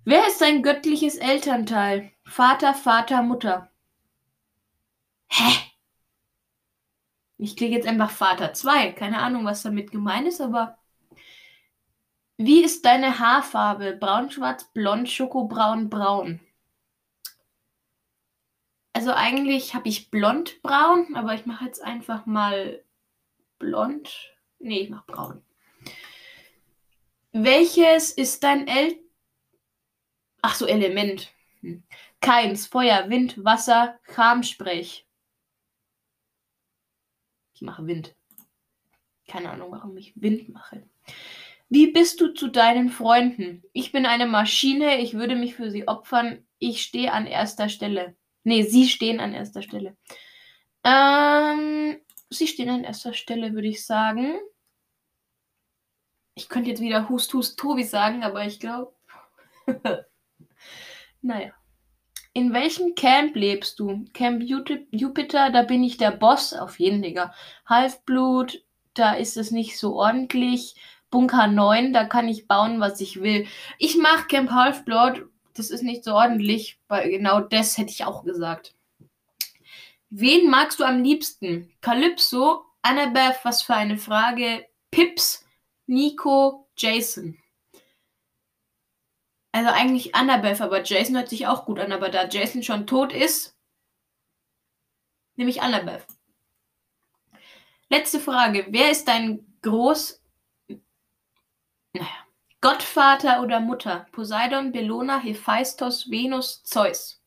Wer 0.03 0.25
ist 0.27 0.41
dein 0.41 0.63
göttliches 0.63 1.17
Elternteil? 1.17 2.11
Vater, 2.25 2.73
Vater, 2.73 3.21
Mutter. 3.21 3.69
Hä? 5.27 5.71
Ich 7.37 7.55
klicke 7.55 7.75
jetzt 7.75 7.87
einfach 7.87 8.09
Vater 8.09 8.53
2. 8.53 8.93
Keine 8.93 9.19
Ahnung, 9.19 9.45
was 9.45 9.61
damit 9.61 9.91
gemeint 9.91 10.27
ist, 10.27 10.41
aber. 10.41 10.77
Wie 12.37 12.63
ist 12.63 12.83
deine 12.85 13.19
Haarfarbe? 13.19 13.95
Braun, 13.99 14.31
schwarz, 14.31 14.71
blond, 14.73 15.07
schokobraun, 15.07 15.89
braun. 15.89 16.39
Also 19.01 19.13
eigentlich 19.13 19.73
habe 19.73 19.89
ich 19.89 20.11
blond-braun, 20.11 21.15
aber 21.15 21.33
ich 21.33 21.47
mache 21.47 21.65
jetzt 21.65 21.81
einfach 21.81 22.27
mal 22.27 22.85
blond. 23.57 24.31
Nee, 24.59 24.81
ich 24.81 24.91
mache 24.91 25.07
braun. 25.07 25.43
Welches 27.31 28.11
ist 28.11 28.43
dein 28.43 28.67
El... 28.67 28.99
Ach 30.43 30.53
so, 30.53 30.67
Element. 30.67 31.33
Hm. 31.61 31.81
Keins. 32.19 32.67
Feuer, 32.67 33.09
Wind, 33.09 33.43
Wasser, 33.43 33.99
Kramsprech. 34.03 35.07
Ich 37.55 37.61
mache 37.63 37.87
Wind. 37.87 38.15
Keine 39.27 39.49
Ahnung, 39.49 39.71
warum 39.71 39.97
ich 39.97 40.13
Wind 40.21 40.49
mache. 40.49 40.87
Wie 41.69 41.87
bist 41.87 42.21
du 42.21 42.35
zu 42.35 42.49
deinen 42.49 42.89
Freunden? 42.89 43.63
Ich 43.73 43.91
bin 43.91 44.05
eine 44.05 44.27
Maschine, 44.27 45.01
ich 45.01 45.15
würde 45.15 45.35
mich 45.35 45.55
für 45.55 45.71
sie 45.71 45.87
opfern. 45.87 46.45
Ich 46.59 46.83
stehe 46.83 47.13
an 47.13 47.25
erster 47.25 47.67
Stelle. 47.67 48.15
Nee, 48.43 48.63
sie 48.63 48.87
stehen 48.87 49.19
an 49.19 49.33
erster 49.33 49.61
Stelle. 49.61 49.95
Ähm, 50.83 51.99
sie 52.29 52.47
stehen 52.47 52.69
an 52.69 52.83
erster 52.83 53.13
Stelle, 53.13 53.53
würde 53.53 53.67
ich 53.67 53.85
sagen. 53.85 54.39
Ich 56.35 56.49
könnte 56.49 56.69
jetzt 56.69 56.81
wieder 56.81 57.09
Hust, 57.09 57.33
Hust, 57.33 57.59
Tobi 57.59 57.83
sagen, 57.83 58.23
aber 58.23 58.45
ich 58.45 58.59
glaube. 58.59 58.93
naja. 61.21 61.51
In 62.33 62.53
welchem 62.53 62.95
Camp 62.95 63.35
lebst 63.35 63.77
du? 63.79 64.05
Camp 64.13 64.41
Jupiter, 64.41 65.49
da 65.51 65.63
bin 65.63 65.83
ich 65.83 65.97
der 65.97 66.11
Boss, 66.11 66.53
auf 66.53 66.79
jeden 66.79 67.01
Digga. 67.01 67.33
Halfblut, 67.65 68.63
da 68.93 69.13
ist 69.15 69.35
es 69.35 69.51
nicht 69.51 69.77
so 69.77 69.95
ordentlich. 69.95 70.75
Bunker 71.09 71.47
9, 71.47 71.91
da 71.91 72.05
kann 72.05 72.29
ich 72.29 72.47
bauen, 72.47 72.79
was 72.79 73.01
ich 73.01 73.21
will. 73.21 73.45
Ich 73.77 73.97
mache 73.97 74.27
Camp 74.27 74.51
Halfblood, 74.51 75.25
das 75.53 75.69
ist 75.69 75.83
nicht 75.83 76.03
so 76.03 76.13
ordentlich, 76.13 76.79
weil 76.87 77.09
genau 77.09 77.39
das 77.39 77.77
hätte 77.77 77.91
ich 77.91 78.05
auch 78.05 78.23
gesagt. 78.23 78.73
Wen 80.09 80.49
magst 80.49 80.79
du 80.79 80.83
am 80.83 81.01
liebsten? 81.03 81.71
Calypso, 81.81 82.65
Annabeth, 82.81 83.39
was 83.43 83.61
für 83.61 83.75
eine 83.75 83.97
Frage. 83.97 84.67
Pips, 84.91 85.45
Nico, 85.87 86.67
Jason. 86.75 87.37
Also 89.53 89.69
eigentlich 89.69 90.15
Annabeth, 90.15 90.61
aber 90.61 90.83
Jason 90.83 91.15
hört 91.15 91.29
sich 91.29 91.47
auch 91.47 91.65
gut 91.65 91.79
an. 91.79 91.91
Aber 91.91 92.09
da 92.09 92.27
Jason 92.27 92.63
schon 92.63 92.87
tot 92.87 93.13
ist, 93.13 93.55
nehme 95.35 95.49
ich 95.49 95.61
Annabeth. 95.61 96.05
Letzte 97.89 98.19
Frage. 98.19 98.67
Wer 98.69 98.91
ist 98.91 99.07
dein 99.07 99.45
Groß... 99.61 100.21
Naja. 101.93 102.25
Gottvater 102.61 103.41
oder 103.41 103.59
Mutter? 103.59 104.05
Poseidon, 104.11 104.71
Bellona, 104.71 105.19
Hephaistos, 105.19 106.11
Venus, 106.11 106.63
Zeus. 106.63 107.19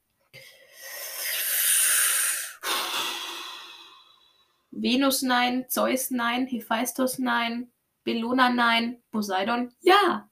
Venus 4.71 5.23
nein, 5.23 5.67
Zeus 5.69 6.11
nein, 6.11 6.47
Hephaistos 6.47 7.19
nein, 7.19 7.73
Bellona 8.05 8.51
nein, 8.51 9.03
Poseidon 9.11 9.75
ja. 9.81 10.29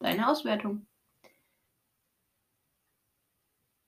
Deine 0.00 0.28
Auswertung. 0.28 0.86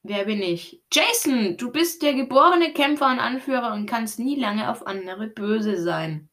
Wer 0.04 0.24
bin 0.24 0.42
ich? 0.42 0.82
Jason, 0.92 1.56
du 1.56 1.70
bist 1.70 2.02
der 2.02 2.14
geborene 2.14 2.72
Kämpfer 2.72 3.10
und 3.10 3.20
Anführer 3.20 3.72
und 3.72 3.86
kannst 3.86 4.18
nie 4.18 4.38
lange 4.38 4.68
auf 4.70 4.86
andere 4.86 5.28
böse 5.28 5.80
sein. 5.80 6.28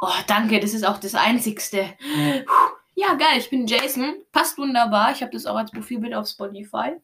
Oh, 0.00 0.08
danke, 0.26 0.60
das 0.60 0.72
ist 0.72 0.84
auch 0.84 0.98
das 0.98 1.14
Einzigste. 1.14 1.96
Ja, 2.94 3.14
geil, 3.14 3.38
ich 3.38 3.50
bin 3.50 3.66
Jason. 3.66 4.24
Passt 4.32 4.56
wunderbar. 4.58 5.12
Ich 5.12 5.22
habe 5.22 5.32
das 5.32 5.46
auch 5.46 5.56
als 5.56 5.70
Profilbild 5.70 6.14
auf 6.14 6.26
Spotify. 6.26 7.00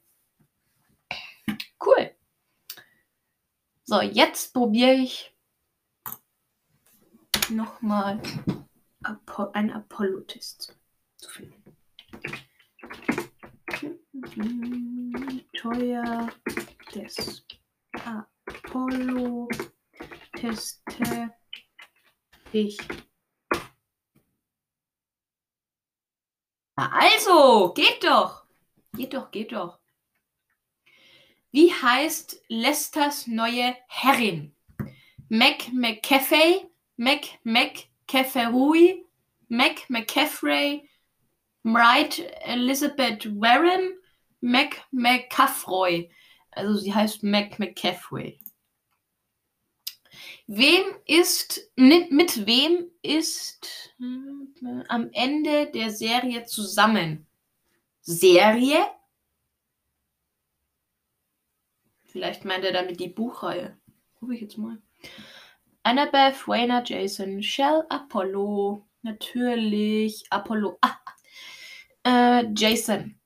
Cool. 1.85 2.11
So, 3.85 4.01
jetzt 4.01 4.53
probiere 4.53 4.95
ich 4.95 5.35
nochmal 7.51 8.21
Apo 9.05 9.51
einen 9.53 9.71
Apollo-Test 9.71 10.77
zu 11.17 11.31
finden. 11.31 11.77
Teuer 15.57 16.29
des 16.95 17.47
Apollo 18.05 19.49
teste 20.35 21.33
ich. 22.57 22.79
Na 26.77 26.91
also, 26.93 27.73
geht 27.73 28.05
doch. 28.05 28.45
Geht 28.93 29.15
doch, 29.15 29.31
geht 29.31 29.53
doch. 29.53 29.79
Wie 31.53 31.73
heißt 31.73 32.43
Lesters 32.49 33.27
neue 33.27 33.77
Herrin? 33.89 34.55
Mac 35.29 35.73
McCaffey, 35.73 36.69
Mac 36.97 37.25
McCafferui, 37.45 39.05
Mac 39.49 39.89
McCaffrey, 39.89 40.89
Wright 41.65 42.19
Elizabeth 42.45 43.27
Warren, 43.41 43.99
Mac 44.41 44.83
McCaffroy. 44.93 46.11
Also 46.51 46.77
sie 46.77 46.95
heißt 46.95 47.23
Mac 47.23 47.59
McCaffrey. 47.59 48.39
Wem 50.47 50.85
ist, 51.07 51.71
mit, 51.77 52.13
mit 52.13 52.47
wem 52.47 52.91
ist 53.03 53.95
äh, 54.01 54.85
am 54.89 55.11
Ende 55.13 55.71
der 55.71 55.91
Serie 55.91 56.45
zusammen? 56.45 57.27
Serie? 58.01 58.87
Vielleicht 62.05 62.45
meint 62.45 62.65
er 62.65 62.73
damit 62.73 63.01
die 63.01 63.09
Buchreihe. 63.09 63.77
Gucke 64.19 64.35
ich 64.35 64.41
jetzt 64.41 64.57
mal. 64.57 64.79
Annabeth, 65.83 66.49
Wayner, 66.49 66.83
Jason, 66.85 67.43
Shell, 67.43 67.85
Apollo. 67.89 68.87
Natürlich. 69.03 70.25
Apollo. 70.31 70.79
Ah, 70.81 70.97
äh, 72.05 72.45
Jason. 72.57 73.19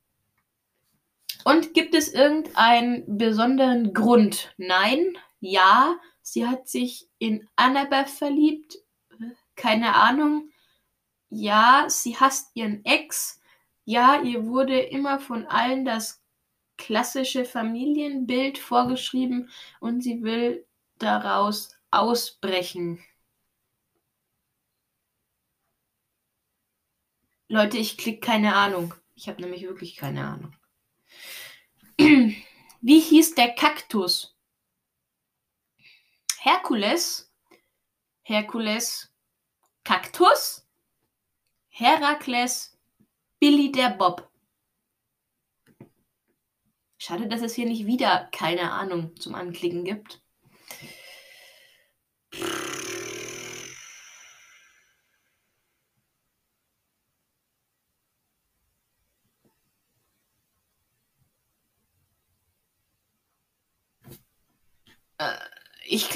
Und 1.45 1.73
gibt 1.73 1.95
es 1.95 2.13
irgendeinen 2.13 3.17
besonderen 3.17 3.95
Grund? 3.95 4.53
Nein. 4.59 5.17
Ja. 5.41 5.97
Sie 6.23 6.47
hat 6.47 6.69
sich 6.69 7.09
in 7.19 7.49
Annabeth 7.57 8.11
verliebt. 8.11 8.79
Keine 9.57 9.95
Ahnung. 9.95 10.51
Ja, 11.29 11.87
sie 11.89 12.17
hasst 12.17 12.51
ihren 12.55 12.85
Ex. 12.85 13.41
Ja, 13.85 14.23
ihr 14.23 14.47
wurde 14.47 14.79
immer 14.79 15.21
von 15.21 15.47
allen 15.47 15.85
das 15.85 16.23
klassische 16.77 17.45
Familienbild 17.45 18.59
vorgeschrieben 18.59 19.51
und 19.81 20.03
sie 20.03 20.23
will 20.23 20.67
daraus 20.99 21.77
ausbrechen. 21.91 23.05
Leute, 27.49 27.79
ich 27.79 27.99
klicke 27.99 28.21
keine 28.21 28.55
Ahnung. 28.55 28.95
Ich 29.15 29.29
habe 29.29 29.43
nämlich 29.43 29.63
wirklich 29.63 29.97
keine 29.97 30.25
Ahnung. 30.25 30.57
Wie 31.99 33.01
hieß 33.01 33.35
der 33.35 33.55
Kaktus? 33.55 34.37
Herkules, 36.43 37.31
Herkules 38.23 39.13
Kaktus, 39.85 40.67
Herakles, 41.69 42.79
Billy 43.39 43.71
der 43.71 43.91
Bob. 43.91 44.33
Schade, 46.97 47.29
dass 47.29 47.43
es 47.43 47.55
hier 47.55 47.67
nicht 47.67 47.85
wieder 47.85 48.31
keine 48.33 48.73
Ahnung 48.73 49.15
zum 49.17 49.35
Anklicken 49.35 49.85
gibt. 49.85 50.20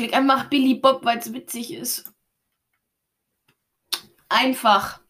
Ich 0.05 0.11
klicke 0.11 0.17
einfach 0.17 0.51
Billy 0.51 0.75
Bob, 0.75 1.05
weil 1.05 1.19
es 1.19 1.33
witzig 1.33 1.73
ist. 1.73 2.13
Einfach. 4.29 5.01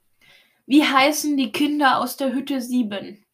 Wie 0.67 0.85
heißen 0.85 1.37
die 1.37 1.51
Kinder 1.51 1.99
aus 1.99 2.17
der 2.17 2.33
Hütte 2.33 2.61
7? 2.61 3.27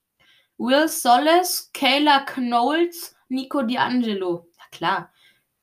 Will 0.57 0.89
Solis, 0.89 1.71
Kayla 1.75 2.21
Knowles, 2.21 3.15
Nico 3.29 3.59
D'Angelo. 3.59 4.47
Ja 4.57 4.65
klar. 4.73 5.13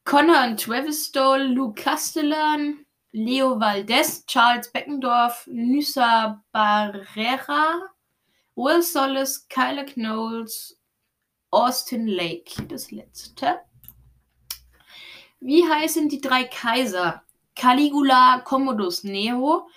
Connor 0.05 0.43
und 0.45 0.61
Travis 0.61 1.07
Stoll, 1.07 1.41
Luke 1.53 1.81
Castellan, 1.81 2.85
Leo 3.11 3.59
Valdez, 3.59 4.25
Charles 4.27 4.71
Beckendorf, 4.71 5.47
Nyssa 5.47 6.43
Barrera, 6.51 7.89
Will 8.55 8.83
Solis, 8.83 9.47
Kayla 9.49 9.83
Knowles, 9.83 10.79
Austin 11.49 12.07
Lake. 12.07 12.67
Das 12.67 12.91
letzte. 12.91 13.61
Wie 15.39 15.67
heißen 15.67 16.09
die 16.09 16.21
drei 16.21 16.45
Kaiser? 16.45 17.23
Caligula, 17.55 18.41
Commodus 18.41 19.03
Nero, 19.03 19.67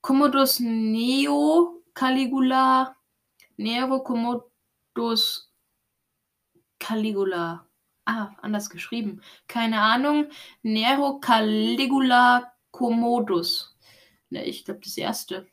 Commodus 0.00 0.60
Neo, 0.60 1.82
Caligula, 1.94 2.96
Nero, 3.56 4.02
Commodus, 4.02 5.52
Caligula. 6.78 7.66
Ah, 8.04 8.30
anders 8.42 8.70
geschrieben. 8.70 9.20
Keine 9.48 9.80
Ahnung. 9.80 10.28
Nero, 10.62 11.18
Caligula, 11.18 12.52
Commodus. 12.70 13.76
Ne, 14.30 14.44
ich 14.44 14.64
glaube 14.64 14.80
das 14.84 14.96
erste. 14.96 15.48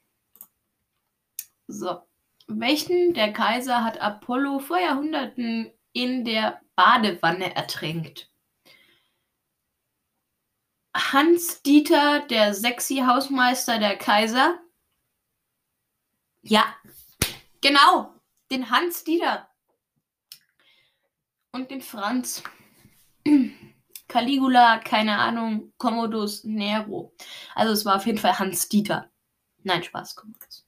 So. 1.67 2.01
Welchen 2.47 3.13
der 3.13 3.31
Kaiser 3.31 3.83
hat 3.83 3.99
Apollo 4.01 4.59
vor 4.59 4.79
Jahrhunderten 4.79 5.71
in 5.93 6.25
der 6.25 6.61
Badewanne 6.75 7.55
ertränkt? 7.55 8.32
Hans 10.95 11.61
Dieter, 11.63 12.21
der 12.21 12.53
sexy 12.53 12.97
Hausmeister 13.05 13.79
der 13.79 13.97
Kaiser. 13.97 14.59
Ja, 16.41 16.75
genau, 17.61 18.13
den 18.51 18.69
Hans 18.69 19.03
Dieter. 19.03 19.49
Und 21.51 21.71
den 21.71 21.81
Franz. 21.81 22.43
Caligula, 24.07 24.79
keine 24.79 25.17
Ahnung, 25.17 25.73
Commodus, 25.77 26.43
Nero. 26.43 27.15
Also 27.55 27.73
es 27.73 27.85
war 27.85 27.95
auf 27.95 28.05
jeden 28.05 28.19
Fall 28.19 28.37
Hans 28.37 28.69
Dieter. 28.69 29.09
Nein, 29.63 29.83
Spaß, 29.83 30.15
Commodus. 30.15 30.67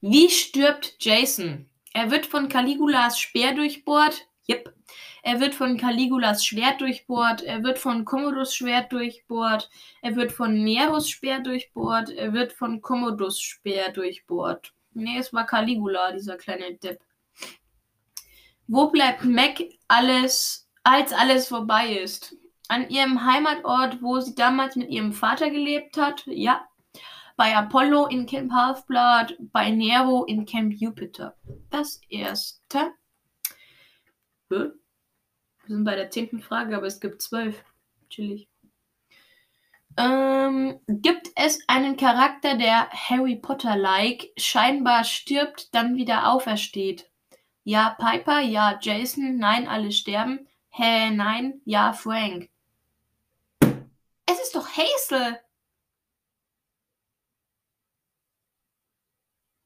Wie 0.00 0.30
stirbt 0.30 0.96
Jason? 1.00 1.68
Er 1.92 2.10
wird 2.10 2.26
von 2.26 2.48
Caligulas 2.48 3.18
Speer 3.18 3.54
durchbohrt. 3.54 4.28
Yep. 4.48 4.74
Er 5.26 5.40
wird 5.40 5.54
von 5.54 5.78
Caligulas 5.78 6.44
Schwert 6.44 6.82
durchbohrt, 6.82 7.42
er 7.42 7.62
wird 7.62 7.78
von 7.78 8.04
Commodus 8.04 8.54
Schwert 8.54 8.92
durchbohrt, 8.92 9.70
er 10.02 10.16
wird 10.16 10.32
von 10.32 10.62
Neros 10.62 11.08
Speer 11.08 11.40
durchbohrt, 11.40 12.10
er 12.10 12.34
wird 12.34 12.52
von 12.52 12.82
Commodus 12.82 13.40
Speer 13.40 13.90
durchbohrt. 13.90 14.74
Nee, 14.92 15.16
es 15.16 15.32
war 15.32 15.46
Caligula, 15.46 16.12
dieser 16.12 16.36
kleine 16.36 16.74
Depp. 16.74 17.00
Wo 18.66 18.90
bleibt 18.90 19.24
Mac 19.24 19.62
alles, 19.88 20.68
als 20.82 21.14
alles 21.14 21.48
vorbei 21.48 21.96
ist? 21.96 22.36
An 22.68 22.90
ihrem 22.90 23.24
Heimatort, 23.24 24.02
wo 24.02 24.20
sie 24.20 24.34
damals 24.34 24.76
mit 24.76 24.90
ihrem 24.90 25.14
Vater 25.14 25.48
gelebt 25.48 25.96
hat? 25.96 26.22
Ja. 26.26 26.68
Bei 27.36 27.56
Apollo 27.56 28.08
in 28.08 28.26
Camp 28.26 28.52
Half-Blood, 28.52 29.38
bei 29.40 29.70
Nero 29.70 30.24
in 30.26 30.44
Camp 30.44 30.74
Jupiter. 30.74 31.34
Das 31.70 31.98
erste. 32.10 32.92
Hm? 34.50 34.83
Wir 35.66 35.76
sind 35.76 35.84
bei 35.84 35.96
der 35.96 36.10
zehnten 36.10 36.42
Frage, 36.42 36.76
aber 36.76 36.86
es 36.86 37.00
gibt 37.00 37.22
zwölf. 37.22 37.64
Chillig. 38.10 38.48
Ähm, 39.96 40.80
gibt 40.88 41.28
es 41.36 41.60
einen 41.68 41.96
Charakter, 41.96 42.56
der 42.56 42.90
Harry 42.90 43.36
Potter-like 43.36 44.32
scheinbar 44.36 45.04
stirbt, 45.04 45.74
dann 45.74 45.96
wieder 45.96 46.32
aufersteht? 46.32 47.10
Ja, 47.62 47.96
Piper, 47.98 48.40
ja, 48.40 48.78
Jason, 48.80 49.38
nein, 49.38 49.68
alle 49.68 49.92
sterben. 49.92 50.48
Hä, 50.70 51.10
nein, 51.10 51.62
ja, 51.64 51.92
Frank. 51.92 52.50
Es 54.26 54.40
ist 54.42 54.54
doch 54.54 54.66
Hazel. 54.68 55.40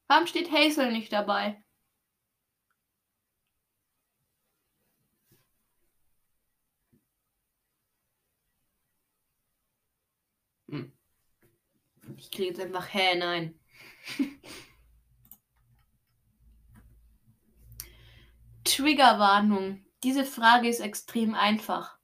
Warum 0.07 0.27
steht 0.27 0.51
Hazel 0.51 0.91
nicht 0.91 1.11
dabei? 1.11 1.61
Ich 12.19 12.31
kriege 12.31 12.49
jetzt 12.49 12.59
einfach 12.59 12.93
hä, 12.93 13.15
nein. 13.15 13.57
Triggerwarnung. 18.65 19.85
Diese 20.03 20.25
Frage 20.25 20.67
ist 20.67 20.81
extrem 20.81 21.33
einfach. 21.33 21.97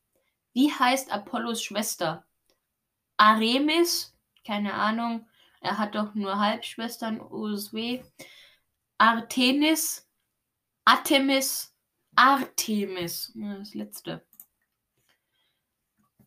Wie 0.53 0.71
heißt 0.71 1.11
Apollos 1.11 1.61
Schwester? 1.61 2.25
Aremis? 3.17 4.17
Keine 4.47 4.75
Ahnung. 4.75 5.27
Er 5.59 5.77
hat 5.77 5.95
doch 5.95 6.15
nur 6.15 6.39
Halbschwestern. 6.39 7.19
USW. 7.19 8.01
Artemis? 8.97 10.09
Artemis? 10.85 11.75
Artemis. 12.15 13.33
Das 13.35 13.73
letzte. 13.73 14.25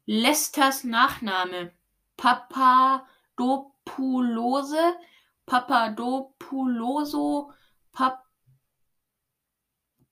Lesters 0.04 0.84
Nachname. 0.84 1.72
Papadopoulose, 3.88 4.96
Papadopouloso, 5.46 7.52
Pap 7.92 8.24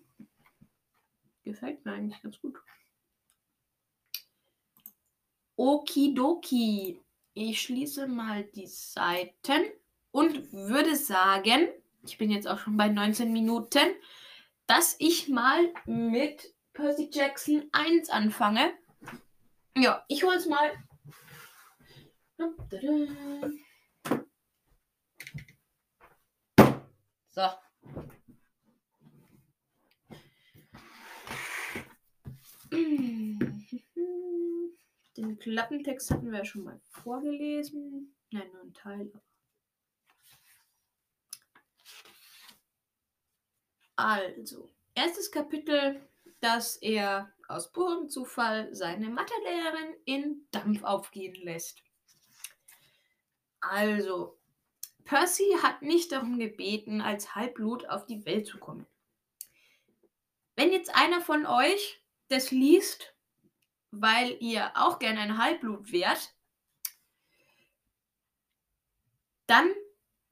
Gefällt 1.44 1.84
mir 1.84 1.92
eigentlich 1.92 2.22
ganz 2.22 2.38
gut. 2.40 2.58
Okidoki. 5.56 7.00
Ich 7.32 7.62
schließe 7.62 8.06
mal 8.06 8.44
die 8.44 8.66
Seiten 8.66 9.64
und 10.10 10.52
würde 10.52 10.96
sagen, 10.96 11.68
ich 12.06 12.18
bin 12.18 12.30
jetzt 12.30 12.46
auch 12.46 12.58
schon 12.58 12.76
bei 12.76 12.88
19 12.88 13.32
Minuten, 13.32 13.94
dass 14.66 14.94
ich 14.98 15.28
mal 15.28 15.72
mit 15.86 16.54
Percy 16.74 17.10
Jackson 17.12 17.68
1 17.72 18.10
anfange. 18.10 18.72
Ja, 19.76 20.04
ich 20.08 20.22
hole 20.22 20.36
es 20.36 20.46
mal 20.46 20.70
so. 27.30 27.48
Den 35.16 35.38
Klappentext 35.38 36.10
hatten 36.10 36.32
wir 36.32 36.38
ja 36.38 36.44
schon 36.44 36.64
mal 36.64 36.80
vorgelesen. 36.90 38.16
Nein, 38.30 38.50
nur 38.52 38.62
ein 38.62 38.74
Teil. 38.74 39.12
Also, 43.96 44.68
erstes 44.96 45.30
Kapitel, 45.30 46.00
dass 46.40 46.76
er 46.76 47.32
aus 47.46 47.70
purem 47.70 48.08
Zufall 48.08 48.74
seine 48.74 49.08
Mathelehrerin 49.08 49.94
in 50.04 50.48
Dampf 50.50 50.82
aufgehen 50.82 51.36
lässt. 51.44 51.83
Also, 53.70 54.36
Percy 55.04 55.56
hat 55.62 55.82
nicht 55.82 56.12
darum 56.12 56.38
gebeten, 56.38 57.00
als 57.00 57.34
Halbblut 57.34 57.88
auf 57.88 58.06
die 58.06 58.24
Welt 58.24 58.46
zu 58.46 58.58
kommen. 58.58 58.86
Wenn 60.56 60.72
jetzt 60.72 60.94
einer 60.94 61.20
von 61.20 61.46
euch 61.46 62.02
das 62.28 62.50
liest, 62.50 63.14
weil 63.90 64.36
ihr 64.40 64.72
auch 64.74 64.98
gerne 64.98 65.20
ein 65.20 65.38
Halbblut 65.38 65.92
wärt, 65.92 66.34
dann 69.46 69.70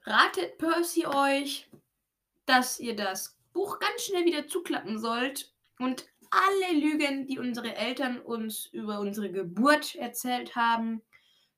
ratet 0.04 0.58
Percy 0.58 1.06
euch, 1.06 1.68
dass 2.46 2.80
ihr 2.80 2.96
das 2.96 3.38
Buch 3.52 3.78
ganz 3.78 4.04
schnell 4.04 4.24
wieder 4.24 4.46
zuklappen 4.46 4.98
sollt 4.98 5.52
und 5.78 6.06
alle 6.30 6.72
Lügen, 6.78 7.26
die 7.26 7.38
unsere 7.38 7.76
Eltern 7.76 8.20
uns 8.20 8.66
über 8.66 9.00
unsere 9.00 9.30
Geburt 9.30 9.94
erzählt 9.96 10.56
haben, 10.56 11.02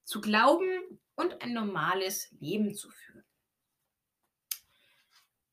zu 0.04 0.20
glauben 0.20 1.00
und 1.14 1.42
ein 1.42 1.52
normales 1.52 2.30
Leben 2.40 2.74
zu 2.74 2.90
führen. 2.90 3.24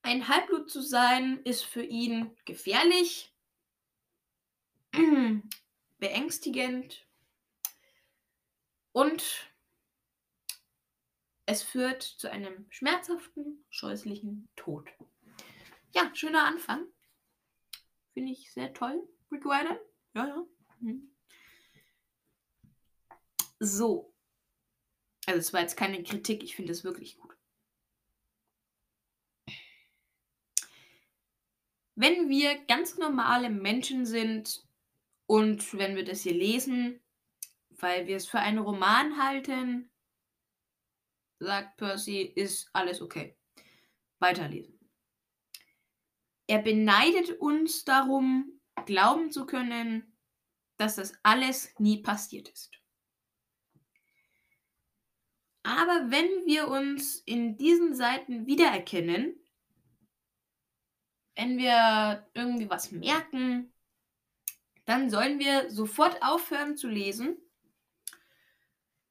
Ein 0.02 0.28
Halbblut 0.28 0.70
zu 0.70 0.82
sein 0.82 1.40
ist 1.44 1.64
für 1.64 1.84
ihn 1.84 2.36
gefährlich, 2.44 3.32
beängstigend 5.98 7.06
und 8.92 9.48
es 11.46 11.62
führt 11.62 12.02
zu 12.02 12.30
einem 12.30 12.66
schmerzhaften, 12.70 13.64
scheußlichen 13.70 14.48
Tod. 14.56 14.88
Ja, 15.94 16.10
schöner 16.14 16.44
Anfang. 16.44 16.86
Finde 18.14 18.32
ich 18.32 18.52
sehr 18.52 18.72
toll, 18.72 19.08
Rick 19.30 19.44
Ryder. 19.44 19.80
Ja, 20.14 20.26
ja. 20.26 20.46
Mhm. 20.80 21.14
So. 23.58 24.11
Also 25.26 25.38
es 25.38 25.52
war 25.52 25.60
jetzt 25.60 25.76
keine 25.76 26.02
Kritik, 26.02 26.42
ich 26.42 26.56
finde 26.56 26.72
es 26.72 26.84
wirklich 26.84 27.18
gut. 27.18 27.36
Wenn 31.94 32.28
wir 32.28 32.58
ganz 32.64 32.98
normale 32.98 33.50
Menschen 33.50 34.06
sind 34.06 34.66
und 35.26 35.76
wenn 35.78 35.94
wir 35.94 36.04
das 36.04 36.22
hier 36.22 36.34
lesen, 36.34 37.00
weil 37.70 38.06
wir 38.06 38.16
es 38.16 38.26
für 38.26 38.40
einen 38.40 38.58
Roman 38.58 39.22
halten, 39.22 39.90
sagt 41.38 41.76
Percy, 41.76 42.22
ist 42.22 42.70
alles 42.72 43.00
okay. 43.00 43.36
Weiterlesen. 44.18 44.78
Er 46.48 46.58
beneidet 46.60 47.38
uns 47.40 47.84
darum, 47.84 48.60
glauben 48.86 49.30
zu 49.30 49.46
können, 49.46 50.16
dass 50.76 50.96
das 50.96 51.12
alles 51.22 51.74
nie 51.78 52.02
passiert 52.02 52.48
ist. 52.48 52.81
Aber 55.62 56.10
wenn 56.10 56.46
wir 56.46 56.68
uns 56.68 57.20
in 57.20 57.56
diesen 57.56 57.94
Seiten 57.94 58.46
wiedererkennen, 58.46 59.38
wenn 61.36 61.56
wir 61.56 62.28
irgendwie 62.34 62.68
was 62.68 62.90
merken, 62.90 63.72
dann 64.84 65.08
sollen 65.10 65.38
wir 65.38 65.70
sofort 65.70 66.22
aufhören 66.22 66.76
zu 66.76 66.88
lesen. 66.88 67.36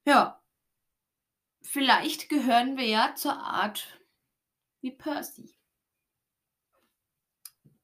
Ja, 0.06 0.44
vielleicht 1.62 2.28
gehören 2.30 2.78
wir 2.78 2.86
ja 2.86 3.16
zur 3.16 3.38
Art 3.38 4.00
wie 4.82 4.92
Percy. 4.92 5.56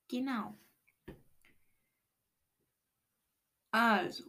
Genau. 0.09 0.57
Also, 3.71 4.23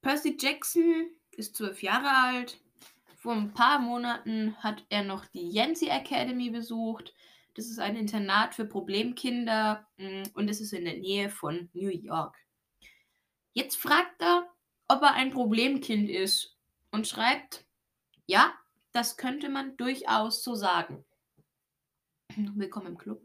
Percy 0.00 0.36
Jackson 0.38 1.10
ist 1.34 1.56
zwölf 1.56 1.82
Jahre 1.82 2.10
alt. 2.10 2.60
Vor 3.16 3.32
ein 3.34 3.52
paar 3.52 3.78
Monaten 3.78 4.56
hat 4.62 4.84
er 4.90 5.02
noch 5.02 5.26
die 5.26 5.48
Yancy 5.48 5.88
Academy 5.88 6.50
besucht. 6.50 7.14
Das 7.54 7.66
ist 7.66 7.78
ein 7.78 7.96
Internat 7.96 8.54
für 8.54 8.64
Problemkinder 8.64 9.86
mm, 9.96 10.24
und 10.34 10.48
es 10.48 10.60
ist 10.60 10.72
in 10.72 10.84
der 10.84 10.98
Nähe 10.98 11.30
von 11.30 11.70
New 11.72 11.88
York. 11.88 12.36
Jetzt 13.52 13.76
fragt 13.76 14.20
er, 14.20 14.52
ob 14.88 15.02
er 15.02 15.14
ein 15.14 15.30
Problemkind 15.30 16.10
ist 16.10 16.58
und 16.90 17.06
schreibt, 17.06 17.64
ja, 18.26 18.52
das 18.92 19.16
könnte 19.16 19.48
man 19.48 19.76
durchaus 19.76 20.42
so 20.42 20.54
sagen. 20.54 21.04
Willkommen 22.36 22.88
im 22.88 22.98
Club. 22.98 23.22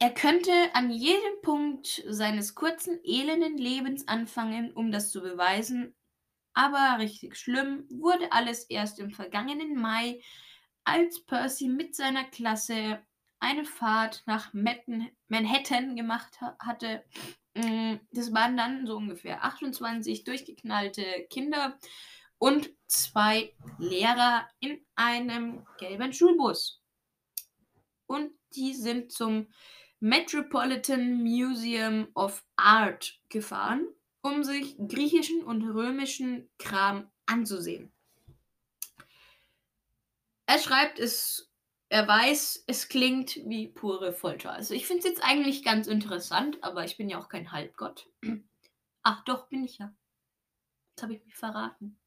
Er 0.00 0.14
könnte 0.14 0.52
an 0.74 0.90
jedem 0.90 1.40
Punkt 1.42 2.04
seines 2.06 2.54
kurzen, 2.54 3.00
elenden 3.02 3.58
Lebens 3.58 4.06
anfangen, 4.06 4.72
um 4.72 4.92
das 4.92 5.10
zu 5.10 5.20
beweisen, 5.20 5.96
aber 6.54 6.98
richtig 6.98 7.36
schlimm 7.36 7.86
wurde 7.90 8.30
alles 8.32 8.64
erst 8.64 9.00
im 9.00 9.10
vergangenen 9.10 9.74
Mai, 9.74 10.20
als 10.84 11.24
Percy 11.24 11.68
mit 11.68 11.96
seiner 11.96 12.24
Klasse 12.24 13.02
eine 13.40 13.64
Fahrt 13.64 14.22
nach 14.26 14.52
Manhattan 14.52 15.96
gemacht 15.96 16.40
hatte. 16.60 17.04
Mm, 17.54 17.96
das 18.10 18.32
waren 18.32 18.56
dann 18.56 18.86
so 18.86 18.96
ungefähr 18.96 19.44
28 19.44 20.24
durchgeknallte 20.24 21.04
Kinder 21.30 21.78
und 22.38 22.70
zwei 22.86 23.54
Lehrer 23.78 24.48
in 24.60 24.80
einem 24.94 25.66
gelben 25.78 26.12
Schulbus. 26.12 26.82
Und 28.06 28.32
die 28.54 28.74
sind 28.74 29.12
zum 29.12 29.48
Metropolitan 30.00 31.22
Museum 31.22 32.08
of 32.14 32.44
Art 32.56 33.18
gefahren, 33.28 33.86
um 34.22 34.44
sich 34.44 34.76
griechischen 34.78 35.42
und 35.42 35.62
römischen 35.62 36.48
Kram 36.58 37.10
anzusehen. 37.26 37.92
Er 40.46 40.58
schreibt 40.58 40.98
es, 40.98 41.50
er 41.88 42.06
weiß, 42.06 42.64
es 42.66 42.88
klingt 42.88 43.36
wie 43.44 43.68
pure 43.68 44.12
Folter. 44.12 44.52
Also 44.52 44.74
ich 44.74 44.86
finde 44.86 45.00
es 45.00 45.04
jetzt 45.04 45.24
eigentlich 45.24 45.64
ganz 45.64 45.86
interessant, 45.86 46.62
aber 46.62 46.84
ich 46.84 46.96
bin 46.96 47.08
ja 47.08 47.18
auch 47.18 47.28
kein 47.28 47.52
Halbgott. 47.52 48.08
Ach 49.02 49.24
doch, 49.24 49.48
bin 49.48 49.64
ich 49.64 49.78
ja. 49.78 49.94
Jetzt 50.90 51.02
habe 51.02 51.14
ich 51.14 51.24
mich 51.24 51.36
verraten. 51.36 51.98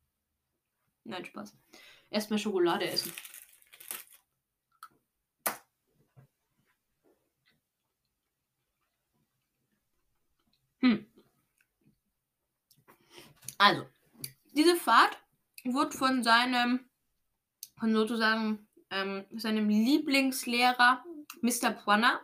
Nein, 1.04 1.26
Spaß. 1.26 1.56
Erstmal 2.10 2.40
Schokolade 2.40 2.90
essen. 2.90 3.12
Hm. 10.82 11.06
Also, 13.62 13.86
diese 14.54 14.76
Fahrt 14.76 15.16
wurde 15.64 15.96
von 15.96 16.24
seinem 16.24 16.80
von 17.78 17.94
sozusagen 17.94 18.68
ähm, 18.90 19.26
seinem 19.36 19.70
Lieblingslehrer 19.70 21.04
Mr. 21.42 21.70
Pwanner 21.70 22.22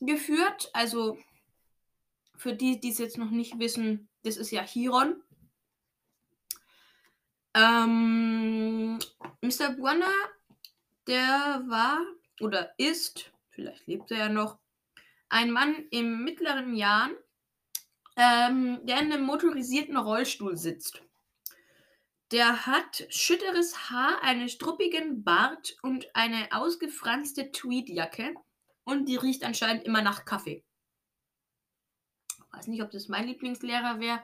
geführt. 0.00 0.70
Also 0.72 1.18
für 2.36 2.52
die, 2.52 2.78
die 2.78 2.90
es 2.90 2.98
jetzt 2.98 3.18
noch 3.18 3.30
nicht 3.30 3.58
wissen, 3.58 4.08
das 4.22 4.36
ist 4.36 4.52
ja 4.52 4.64
Chiron. 4.64 5.20
Ähm, 7.54 9.00
Mr. 9.40 9.70
Buana, 9.76 10.12
der 11.08 11.64
war 11.66 11.98
oder 12.38 12.72
ist, 12.78 13.32
vielleicht 13.50 13.88
lebt 13.88 14.12
er 14.12 14.18
ja 14.18 14.28
noch, 14.28 14.58
ein 15.28 15.50
Mann 15.50 15.74
im 15.90 16.22
mittleren 16.22 16.76
Jahren, 16.76 17.16
ähm, 18.18 18.80
der 18.84 19.00
in 19.00 19.12
einem 19.12 19.24
motorisierten 19.24 19.96
Rollstuhl 19.96 20.56
sitzt. 20.56 21.02
Der 22.32 22.66
hat 22.66 23.06
schütteres 23.08 23.90
Haar, 23.90 24.22
einen 24.22 24.48
struppigen 24.48 25.22
Bart 25.22 25.76
und 25.82 26.14
eine 26.14 26.48
ausgefranste 26.50 27.52
Tweedjacke. 27.52 28.34
Und 28.84 29.08
die 29.08 29.16
riecht 29.16 29.44
anscheinend 29.44 29.84
immer 29.84 30.02
nach 30.02 30.24
Kaffee. 30.24 30.64
Ich 32.28 32.52
weiß 32.52 32.66
nicht, 32.66 32.82
ob 32.82 32.90
das 32.90 33.08
mein 33.08 33.28
Lieblingslehrer 33.28 34.00
wäre, 34.00 34.22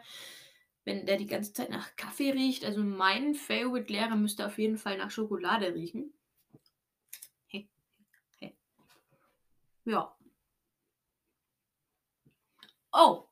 wenn 0.84 1.06
der 1.06 1.16
die 1.16 1.26
ganze 1.26 1.52
Zeit 1.52 1.70
nach 1.70 1.94
Kaffee 1.96 2.32
riecht. 2.32 2.64
Also 2.64 2.82
mein 2.82 3.34
Favorite-Lehrer 3.34 4.16
müsste 4.16 4.44
auf 4.46 4.58
jeden 4.58 4.76
Fall 4.76 4.98
nach 4.98 5.10
Schokolade 5.10 5.72
riechen. 5.72 6.12
Hey. 7.46 7.68
Hey. 8.38 8.56
Ja. 9.84 10.16
Oh, 12.92 13.28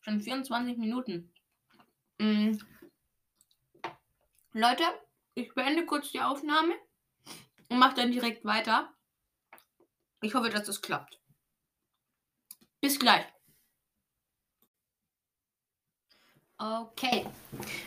schon 0.00 0.20
24 0.20 0.76
Minuten. 0.76 1.32
Mhm. 2.18 2.60
Leute, 4.52 4.84
ich 5.34 5.54
beende 5.54 5.86
kurz 5.86 6.10
die 6.10 6.20
Aufnahme 6.20 6.74
und 7.68 7.78
mache 7.78 7.94
dann 7.94 8.12
direkt 8.12 8.44
weiter. 8.44 8.92
Ich 10.22 10.34
hoffe, 10.34 10.50
dass 10.50 10.64
das 10.64 10.82
klappt. 10.82 11.20
Bis 12.80 12.98
gleich. 12.98 13.26
Okay, 16.58 17.26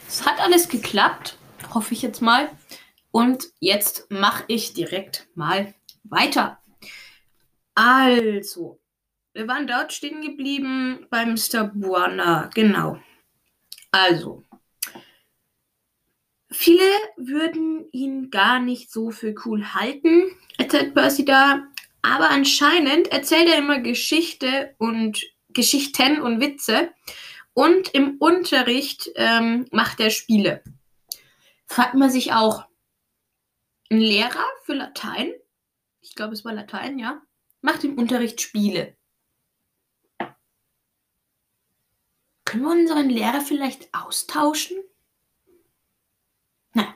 es 0.08 0.26
hat 0.26 0.40
alles 0.40 0.68
geklappt, 0.68 1.38
hoffe 1.74 1.94
ich 1.94 2.02
jetzt 2.02 2.22
mal. 2.22 2.50
Und 3.12 3.46
jetzt 3.60 4.10
mache 4.10 4.46
ich 4.48 4.74
direkt 4.74 5.28
mal 5.36 5.76
weiter. 6.04 6.60
Also, 7.76 8.80
wir 9.34 9.48
waren 9.48 9.68
dort 9.68 9.94
stehen 9.94 10.22
geblieben 10.22 11.08
beim 11.10 11.34
Mr. 11.34 11.66
Buana. 11.66 12.50
Genau. 12.54 13.00
Also, 13.92 14.44
Viele 16.54 16.84
würden 17.18 17.90
ihn 17.92 18.30
gar 18.30 18.60
nicht 18.60 18.92
so 18.92 19.10
für 19.10 19.34
cool 19.44 19.74
halten, 19.74 20.26
erzählt 20.60 20.94
Percy 20.94 21.26
da. 21.26 21.64
Aber 22.04 22.30
anscheinend 22.30 23.08
erzählt 23.12 23.50
er 23.50 23.58
immer 23.58 23.80
Geschichte 23.80 24.76
und 24.78 25.26
Geschichten 25.50 26.22
und 26.22 26.42
Witze. 26.42 26.92
Und 27.54 27.90
im 27.96 28.18
Unterricht 28.20 29.10
ähm, 29.16 29.66
macht 29.72 30.00
er 30.00 30.12
Spiele. 30.12 30.64
Fragt 31.66 31.96
man 31.96 32.12
sich 32.12 32.34
auch, 32.34 32.66
ein 33.90 34.00
Lehrer 34.00 34.46
für 34.64 34.74
Latein, 34.74 35.34
ich 36.02 36.16
glaube 36.16 36.34
es 36.34 36.46
war 36.46 36.54
Latein, 36.54 37.00
ja, 37.00 37.22
macht 37.62 37.84
im 37.84 37.98
Unterricht 37.98 38.42
Spiele. 38.42 38.96
Können 42.54 42.66
wir 42.66 42.72
unseren 42.72 43.10
Lehrer 43.10 43.42
vielleicht 43.42 43.92
austauschen? 43.96 44.78
Na. 46.74 46.96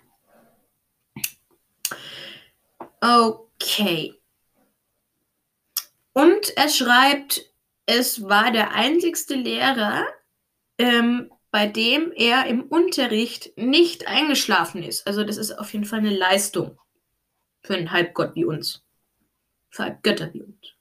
Okay. 3.02 4.14
Und 6.14 6.56
er 6.56 6.70
schreibt, 6.70 7.52
es 7.88 8.22
war 8.22 8.52
der 8.52 8.74
einzigste 8.74 9.34
Lehrer, 9.34 10.06
ähm, 10.78 11.34
bei 11.50 11.66
dem 11.66 12.12
er 12.12 12.46
im 12.46 12.62
Unterricht 12.62 13.58
nicht 13.58 14.06
eingeschlafen 14.08 14.84
ist. 14.84 15.08
Also 15.08 15.24
das 15.24 15.38
ist 15.38 15.54
auf 15.54 15.74
jeden 15.74 15.86
Fall 15.86 16.00
eine 16.00 16.16
Leistung 16.16 16.80
für 17.64 17.74
einen 17.74 17.92
Halbgott 17.92 18.36
wie 18.36 18.46
uns. 18.46 18.86
Für 19.72 19.86
Halbgötter 19.86 20.32
wie 20.36 20.44
uns. 20.44 20.76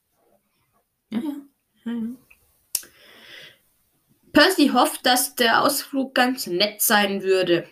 Ja, 1.09 1.21
ja. 1.21 1.35
ja, 1.87 1.93
ja. 1.93 2.26
Percy 4.37 4.69
hofft, 4.69 5.07
dass 5.07 5.35
der 5.35 5.63
Ausflug 5.63 6.15
ganz 6.15 6.47
nett 6.47 6.83
sein 6.83 7.23
würde. 7.23 7.67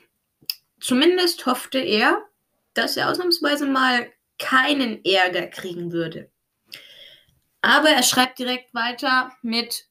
Zumindest 0.81 1.44
hoffte 1.44 1.79
er, 1.79 2.27
dass 2.72 2.96
er 2.96 3.11
ausnahmsweise 3.11 3.66
mal 3.66 4.11
keinen 4.38 5.05
Ärger 5.05 5.46
kriegen 5.48 5.92
würde. 5.92 6.33
Aber 7.61 7.90
er 7.90 8.03
schreibt 8.03 8.38
direkt 8.38 8.72
weiter 8.72 9.37
mit, 9.42 9.90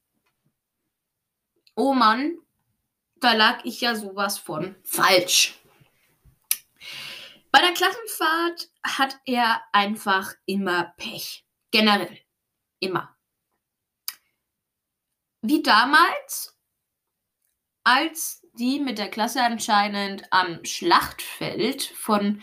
oh 1.76 1.94
Mann, 1.94 2.40
da 3.18 3.34
lag 3.34 3.64
ich 3.66 3.82
ja 3.82 3.94
sowas 3.94 4.40
von 4.40 4.76
falsch. 4.84 5.54
Bei 7.52 7.60
der 7.60 7.74
Klassenfahrt 7.74 8.68
hat 8.82 9.20
er 9.26 9.62
einfach 9.74 10.34
immer 10.48 10.92
Pech. 10.98 11.46
Generell. 11.70 12.20
Immer. 12.80 13.16
Wie 15.44 15.62
damals 15.62 16.53
als 17.84 18.42
die 18.54 18.80
mit 18.80 18.98
der 18.98 19.10
Klasse 19.10 19.42
anscheinend 19.44 20.24
am 20.32 20.64
Schlachtfeld 20.64 21.84
von 21.84 22.42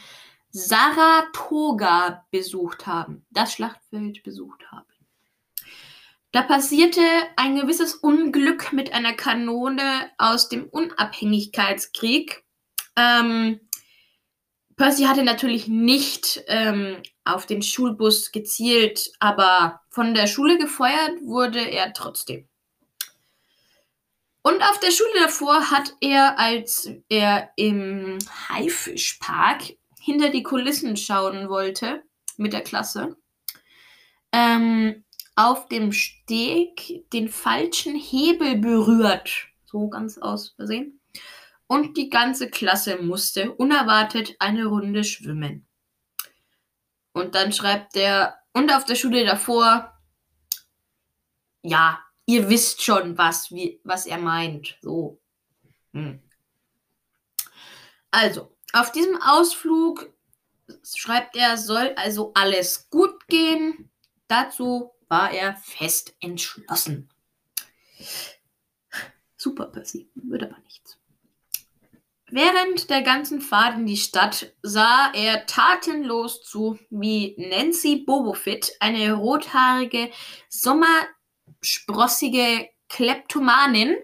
Saratoga 0.51 2.27
besucht 2.31 2.87
haben. 2.87 3.25
Das 3.31 3.53
Schlachtfeld 3.53 4.23
besucht 4.23 4.71
haben. 4.71 4.87
Da 6.33 6.43
passierte 6.43 7.01
ein 7.37 7.57
gewisses 7.57 7.95
Unglück 7.95 8.73
mit 8.73 8.93
einer 8.93 9.15
Kanone 9.15 10.11
aus 10.17 10.49
dem 10.49 10.69
Unabhängigkeitskrieg. 10.69 12.45
Ähm, 12.97 13.61
Percy 14.77 15.05
hatte 15.05 15.25
natürlich 15.25 15.67
nicht 15.69 16.43
ähm, 16.47 17.03
auf 17.25 17.47
den 17.47 17.63
Schulbus 17.63 18.33
gezielt, 18.33 19.13
aber 19.19 19.81
von 19.91 20.15
der 20.15 20.27
Schule 20.27 20.57
gefeuert 20.57 21.21
wurde 21.23 21.61
er 21.61 21.93
trotzdem. 21.93 22.50
Und 24.43 24.63
auf 24.63 24.81
der 24.81 24.91
Schule 24.91 25.21
davor 25.23 25.71
hat 25.71 25.95
er, 26.01 26.39
als 26.39 26.89
er 27.09 27.51
im 27.57 28.19
Haifischpark 28.49 29.77
hinter 30.01 30.31
die 30.31 30.43
Kulissen 30.43 30.97
schauen 30.97 31.49
wollte 31.49 32.03
mit 32.39 32.53
der 32.53 32.63
Klasse, 32.63 33.17
ähm, 34.33 35.05
auf 35.37 35.69
dem 35.69 35.93
Steg 35.93 37.05
den 37.13 37.29
falschen 37.29 37.95
Hebel 37.95 38.57
berührt. 38.57 39.49
So 39.67 39.89
ganz 39.89 40.19
aus 40.19 40.55
Versehen. 40.57 41.01
Und 41.67 41.97
die 41.97 42.09
ganze 42.09 42.51
Klasse 42.51 42.97
musste 42.97 43.53
unerwartet 43.53 44.37
eine 44.39 44.67
Runde 44.67 45.05
schwimmen. 45.05 45.67
Und 47.13 47.35
dann 47.35 47.53
schreibt 47.53 47.97
er, 47.97 48.39
und 48.53 48.73
auf 48.73 48.85
der 48.85 48.97
Schule 48.97 49.25
davor, 49.25 49.97
ja, 51.63 52.01
ihr 52.31 52.49
wisst 52.49 52.83
schon, 52.83 53.19
was, 53.19 53.51
wie, 53.51 53.81
was 53.83 54.07
er 54.07 54.19
meint. 54.19 54.79
So. 54.81 55.21
Hm. 55.93 56.21
Also, 58.13 58.57
auf 58.73 58.93
diesem 58.93 59.21
Ausflug 59.21 60.13
schreibt 60.85 61.37
er, 61.37 61.57
soll 61.57 61.93
also 61.97 62.33
alles 62.35 62.89
gut 62.89 63.27
gehen. 63.27 63.91
Dazu 64.29 64.93
war 65.09 65.33
er 65.33 65.57
fest 65.57 66.15
entschlossen. 66.21 67.11
Super, 69.37 69.67
Percy. 69.67 70.09
Wird 70.15 70.45
aber 70.45 70.59
nichts. 70.61 70.99
Während 72.33 72.91
der 72.91 73.03
ganzen 73.03 73.41
Fahrt 73.41 73.77
in 73.77 73.87
die 73.87 73.97
Stadt 73.97 74.53
sah 74.63 75.11
er 75.15 75.47
tatenlos 75.47 76.45
zu, 76.45 76.79
wie 76.91 77.35
Nancy 77.37 77.97
Bobofit, 77.97 78.77
eine 78.79 79.15
rothaarige, 79.15 80.13
sommer 80.49 81.09
sprossige 81.61 82.71
Kleptomanin. 82.89 83.97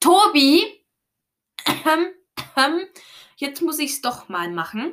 Tobi, 0.00 0.84
jetzt 3.36 3.62
muss 3.62 3.78
ich 3.78 3.92
es 3.92 4.00
doch 4.00 4.28
mal 4.28 4.50
machen. 4.50 4.92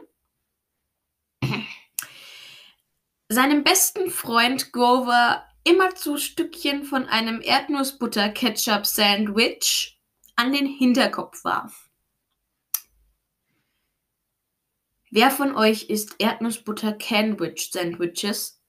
Seinem 3.29 3.63
besten 3.63 4.09
Freund 4.09 4.73
Grover 4.73 5.47
immer 5.63 5.95
zu 5.95 6.17
Stückchen 6.17 6.83
von 6.83 7.07
einem 7.07 7.39
Erdnussbutter-Ketchup-Sandwich 7.41 10.01
an 10.35 10.51
den 10.51 10.65
Hinterkopf 10.65 11.43
warf. 11.43 11.91
Wer 15.11 15.29
von 15.29 15.55
euch 15.55 15.89
isst 15.89 16.15
Erdnussbutter-Canwich-Sandwiches 16.19 18.59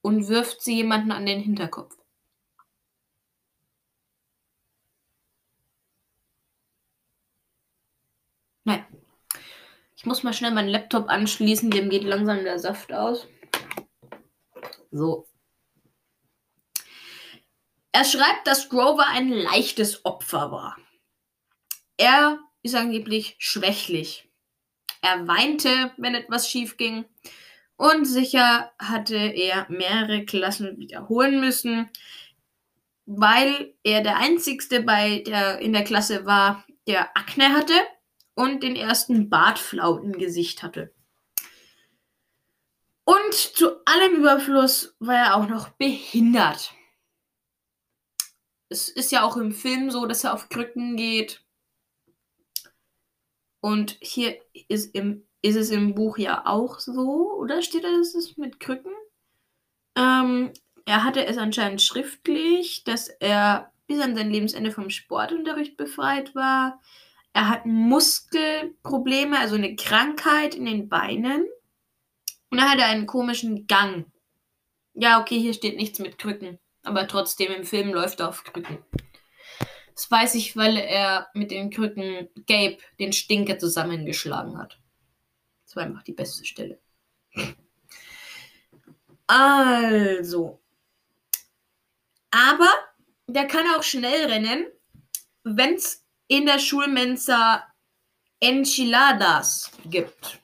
und 0.00 0.28
wirft 0.28 0.62
sie 0.62 0.76
jemanden 0.76 1.12
an 1.12 1.26
den 1.26 1.40
Hinterkopf? 1.40 1.94
Nein. 8.64 8.86
Ich 9.96 10.06
muss 10.06 10.22
mal 10.22 10.32
schnell 10.32 10.50
meinen 10.50 10.68
Laptop 10.68 11.08
anschließen, 11.08 11.70
dem 11.70 11.88
geht 11.88 12.04
langsam 12.04 12.42
der 12.44 12.58
Saft 12.58 12.92
aus. 12.92 13.28
So. 14.90 15.28
Er 17.92 18.04
schreibt, 18.04 18.46
dass 18.46 18.68
Grover 18.68 19.06
ein 19.06 19.30
leichtes 19.30 20.04
Opfer 20.04 20.50
war. 20.50 20.76
Er 21.96 22.40
ist 22.62 22.74
angeblich 22.74 23.36
schwächlich. 23.38 24.28
Er 25.02 25.28
weinte, 25.28 25.92
wenn 25.98 26.14
etwas 26.14 26.48
schief 26.48 26.76
ging. 26.76 27.04
Und 27.76 28.04
sicher 28.06 28.72
hatte 28.78 29.16
er 29.16 29.66
mehrere 29.68 30.24
Klassen 30.24 30.78
wiederholen 30.78 31.40
müssen, 31.40 31.90
weil 33.06 33.74
er 33.82 34.02
der 34.02 34.16
Einzigste 34.16 34.82
bei 34.82 35.18
der, 35.26 35.58
in 35.58 35.72
der 35.72 35.84
Klasse 35.84 36.24
war, 36.24 36.64
der 36.86 37.16
Akne 37.16 37.50
hatte 37.50 37.74
und 38.34 38.62
den 38.62 38.76
ersten 38.76 39.28
Bartflau 39.28 39.98
im 39.98 40.12
Gesicht 40.12 40.62
hatte. 40.62 40.92
Und 43.04 43.34
zu 43.34 43.84
allem 43.84 44.16
Überfluss 44.16 44.94
war 45.00 45.16
er 45.16 45.36
auch 45.36 45.48
noch 45.48 45.70
behindert. 45.70 46.72
Es 48.68 48.88
ist 48.88 49.12
ja 49.12 49.22
auch 49.22 49.36
im 49.36 49.52
Film 49.52 49.90
so, 49.90 50.06
dass 50.06 50.24
er 50.24 50.32
auf 50.32 50.48
Krücken 50.48 50.96
geht. 50.96 51.44
Und 53.60 53.98
hier 54.00 54.40
ist, 54.68 54.94
im, 54.94 55.26
ist 55.42 55.56
es 55.56 55.70
im 55.70 55.94
Buch 55.94 56.18
ja 56.18 56.46
auch 56.46 56.80
so, 56.80 57.34
oder 57.34 57.62
steht 57.62 57.84
da, 57.84 57.90
dass 57.90 58.14
es 58.14 58.36
mit 58.36 58.60
Krücken? 58.60 58.92
Ähm, 59.96 60.52
er 60.86 61.04
hatte 61.04 61.24
es 61.26 61.36
anscheinend 61.38 61.82
schriftlich, 61.82 62.84
dass 62.84 63.08
er 63.08 63.72
bis 63.86 64.00
an 64.00 64.16
sein 64.16 64.30
Lebensende 64.30 64.72
vom 64.72 64.90
Sportunterricht 64.90 65.76
befreit 65.76 66.34
war. 66.34 66.80
Er 67.32 67.48
hat 67.48 67.66
Muskelprobleme, 67.66 69.38
also 69.38 69.54
eine 69.54 69.74
Krankheit 69.76 70.54
in 70.54 70.66
den 70.66 70.88
Beinen. 70.88 71.46
Und 72.50 72.58
er 72.58 72.70
hatte 72.70 72.84
einen 72.84 73.06
komischen 73.06 73.66
Gang. 73.66 74.12
Ja, 74.94 75.20
okay, 75.20 75.38
hier 75.38 75.54
steht 75.54 75.76
nichts 75.76 75.98
mit 75.98 76.18
Krücken. 76.18 76.58
Aber 76.82 77.08
trotzdem, 77.08 77.52
im 77.52 77.64
Film 77.64 77.92
läuft 77.92 78.20
er 78.20 78.28
auf 78.28 78.44
Krücken. 78.44 78.84
Das 79.94 80.10
weiß 80.10 80.34
ich, 80.34 80.56
weil 80.56 80.76
er 80.76 81.28
mit 81.34 81.50
den 81.50 81.70
Krücken 81.70 82.28
Gabe, 82.46 82.78
den 82.98 83.12
Stinker, 83.12 83.58
zusammengeschlagen 83.58 84.58
hat. 84.58 84.78
Das 85.64 85.76
war 85.76 85.84
einfach 85.84 86.02
die 86.02 86.12
beste 86.12 86.44
Stelle. 86.44 86.80
Also. 89.26 90.60
Aber 92.30 92.68
der 93.26 93.46
kann 93.46 93.66
auch 93.76 93.82
schnell 93.82 94.26
rennen, 94.26 94.66
wenn 95.44 95.74
es 95.74 96.01
in 96.32 96.46
der 96.46 96.58
Schulmensa 96.58 97.62
Enchiladas 98.40 99.70
gibt. 99.84 100.40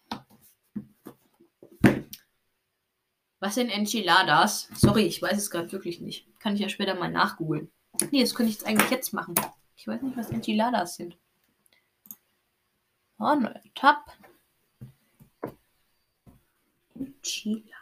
Was 3.40 3.54
sind 3.54 3.70
Enchiladas? 3.70 4.68
Sorry, 4.74 5.06
ich 5.06 5.22
weiß 5.22 5.38
es 5.38 5.50
gerade 5.50 5.72
wirklich 5.72 6.02
nicht. 6.02 6.28
Kann 6.40 6.54
ich 6.54 6.60
ja 6.60 6.68
später 6.68 6.94
mal 6.94 7.10
nachgoogeln. 7.10 7.72
Nee, 8.10 8.20
das 8.20 8.34
könnte 8.34 8.50
ich 8.50 8.58
jetzt 8.58 8.66
eigentlich 8.66 8.90
jetzt 8.90 9.14
machen. 9.14 9.34
Ich 9.76 9.86
weiß 9.86 10.02
nicht, 10.02 10.14
was 10.14 10.28
Enchiladas 10.28 10.96
sind. 10.96 11.16
Oh, 13.18 13.34
neuer 13.34 13.62
Tab. 13.74 14.12
Enchiladas. 16.94 17.77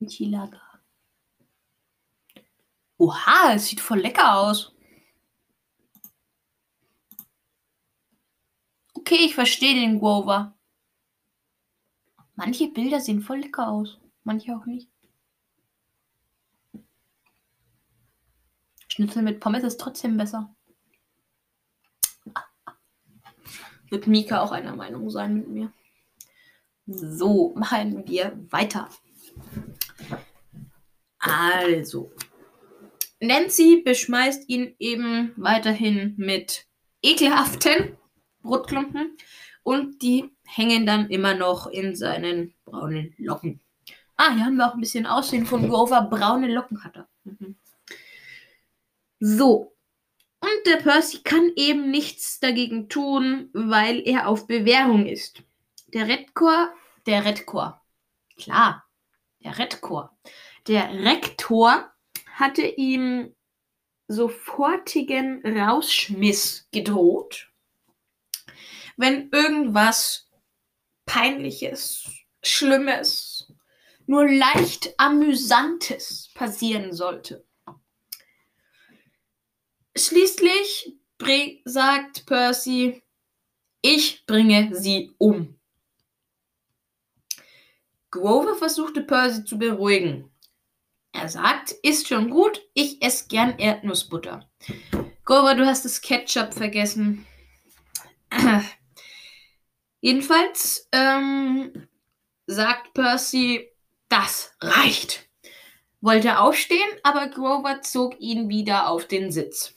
Enchilada. 0.00 0.60
Oha, 2.98 3.54
es 3.54 3.66
sieht 3.66 3.80
voll 3.80 4.00
lecker 4.00 4.38
aus. 4.38 4.74
Okay, 8.94 9.26
ich 9.26 9.34
verstehe 9.34 9.74
den 9.74 9.98
Grover. 9.98 10.56
Manche 12.34 12.68
Bilder 12.68 13.00
sehen 13.00 13.22
voll 13.22 13.38
lecker 13.38 13.68
aus, 13.68 13.98
manche 14.24 14.54
auch 14.56 14.66
nicht. 14.66 14.90
Schnitzel 18.88 19.22
mit 19.22 19.40
Pommes 19.40 19.62
ist 19.62 19.78
trotzdem 19.78 20.16
besser. 20.16 20.54
Wird 23.90 24.06
Mika 24.06 24.40
auch 24.40 24.52
einer 24.52 24.74
Meinung 24.74 25.08
sein 25.10 25.34
mit 25.34 25.48
mir. 25.48 25.72
So, 26.86 27.54
machen 27.56 28.06
wir 28.06 28.36
weiter. 28.50 28.88
Also, 31.28 32.12
Nancy 33.18 33.82
beschmeißt 33.84 34.48
ihn 34.48 34.76
eben 34.78 35.32
weiterhin 35.36 36.14
mit 36.16 36.66
ekelhaften 37.02 37.96
Brotklumpen 38.42 39.16
und 39.64 40.02
die 40.02 40.30
hängen 40.44 40.86
dann 40.86 41.10
immer 41.10 41.34
noch 41.34 41.66
in 41.66 41.96
seinen 41.96 42.54
braunen 42.64 43.12
Locken. 43.18 43.60
Ah, 44.16 44.34
hier 44.34 44.44
haben 44.44 44.56
wir 44.56 44.68
auch 44.68 44.74
ein 44.74 44.80
bisschen 44.80 45.04
Aussehen 45.04 45.46
von 45.46 45.68
Grover. 45.68 46.02
Braune 46.02 46.46
Locken 46.46 46.84
hat 46.84 46.96
er. 46.96 47.08
Mhm. 47.24 47.56
So. 49.18 49.74
Und 50.40 50.66
der 50.66 50.76
Percy 50.76 51.18
kann 51.24 51.50
eben 51.56 51.90
nichts 51.90 52.38
dagegen 52.38 52.88
tun, 52.88 53.50
weil 53.52 54.06
er 54.06 54.28
auf 54.28 54.46
Bewährung 54.46 55.06
ist. 55.06 55.42
Der 55.88 56.06
Redkor, 56.06 56.72
der 57.06 57.24
Redkor, 57.24 57.82
klar, 58.36 58.84
der 59.42 59.58
Redkor, 59.58 60.16
der 60.68 60.92
Rektor 60.92 61.90
hatte 62.34 62.62
ihm 62.66 63.34
sofortigen 64.08 65.42
Rausschmiss 65.44 66.68
gedroht, 66.72 67.50
wenn 68.96 69.30
irgendwas 69.30 70.28
Peinliches, 71.06 72.08
Schlimmes, 72.42 73.52
nur 74.06 74.28
leicht 74.28 74.94
Amüsantes 74.98 76.30
passieren 76.34 76.92
sollte. 76.92 77.44
Schließlich 79.96 80.94
sagt 81.64 82.26
Percy, 82.26 83.02
ich 83.82 84.26
bringe 84.26 84.74
sie 84.74 85.14
um. 85.18 85.58
Grover 88.10 88.54
versuchte 88.54 89.02
Percy 89.02 89.44
zu 89.44 89.58
beruhigen. 89.58 90.30
Er 91.18 91.30
sagt, 91.30 91.70
ist 91.82 92.08
schon 92.08 92.28
gut, 92.28 92.60
ich 92.74 93.00
esse 93.02 93.26
gern 93.28 93.58
Erdnussbutter. 93.58 94.46
Grover, 95.24 95.54
du 95.54 95.64
hast 95.64 95.86
das 95.86 96.02
Ketchup 96.02 96.52
vergessen. 96.52 97.26
Jedenfalls 100.02 100.88
ähm, 100.92 101.88
sagt 102.46 102.92
Percy, 102.92 103.66
das 104.10 104.52
reicht. 104.60 105.26
Wollte 106.02 106.38
aufstehen, 106.38 106.90
aber 107.02 107.28
Grover 107.28 107.80
zog 107.80 108.20
ihn 108.20 108.50
wieder 108.50 108.88
auf 108.88 109.08
den 109.08 109.32
Sitz. 109.32 109.74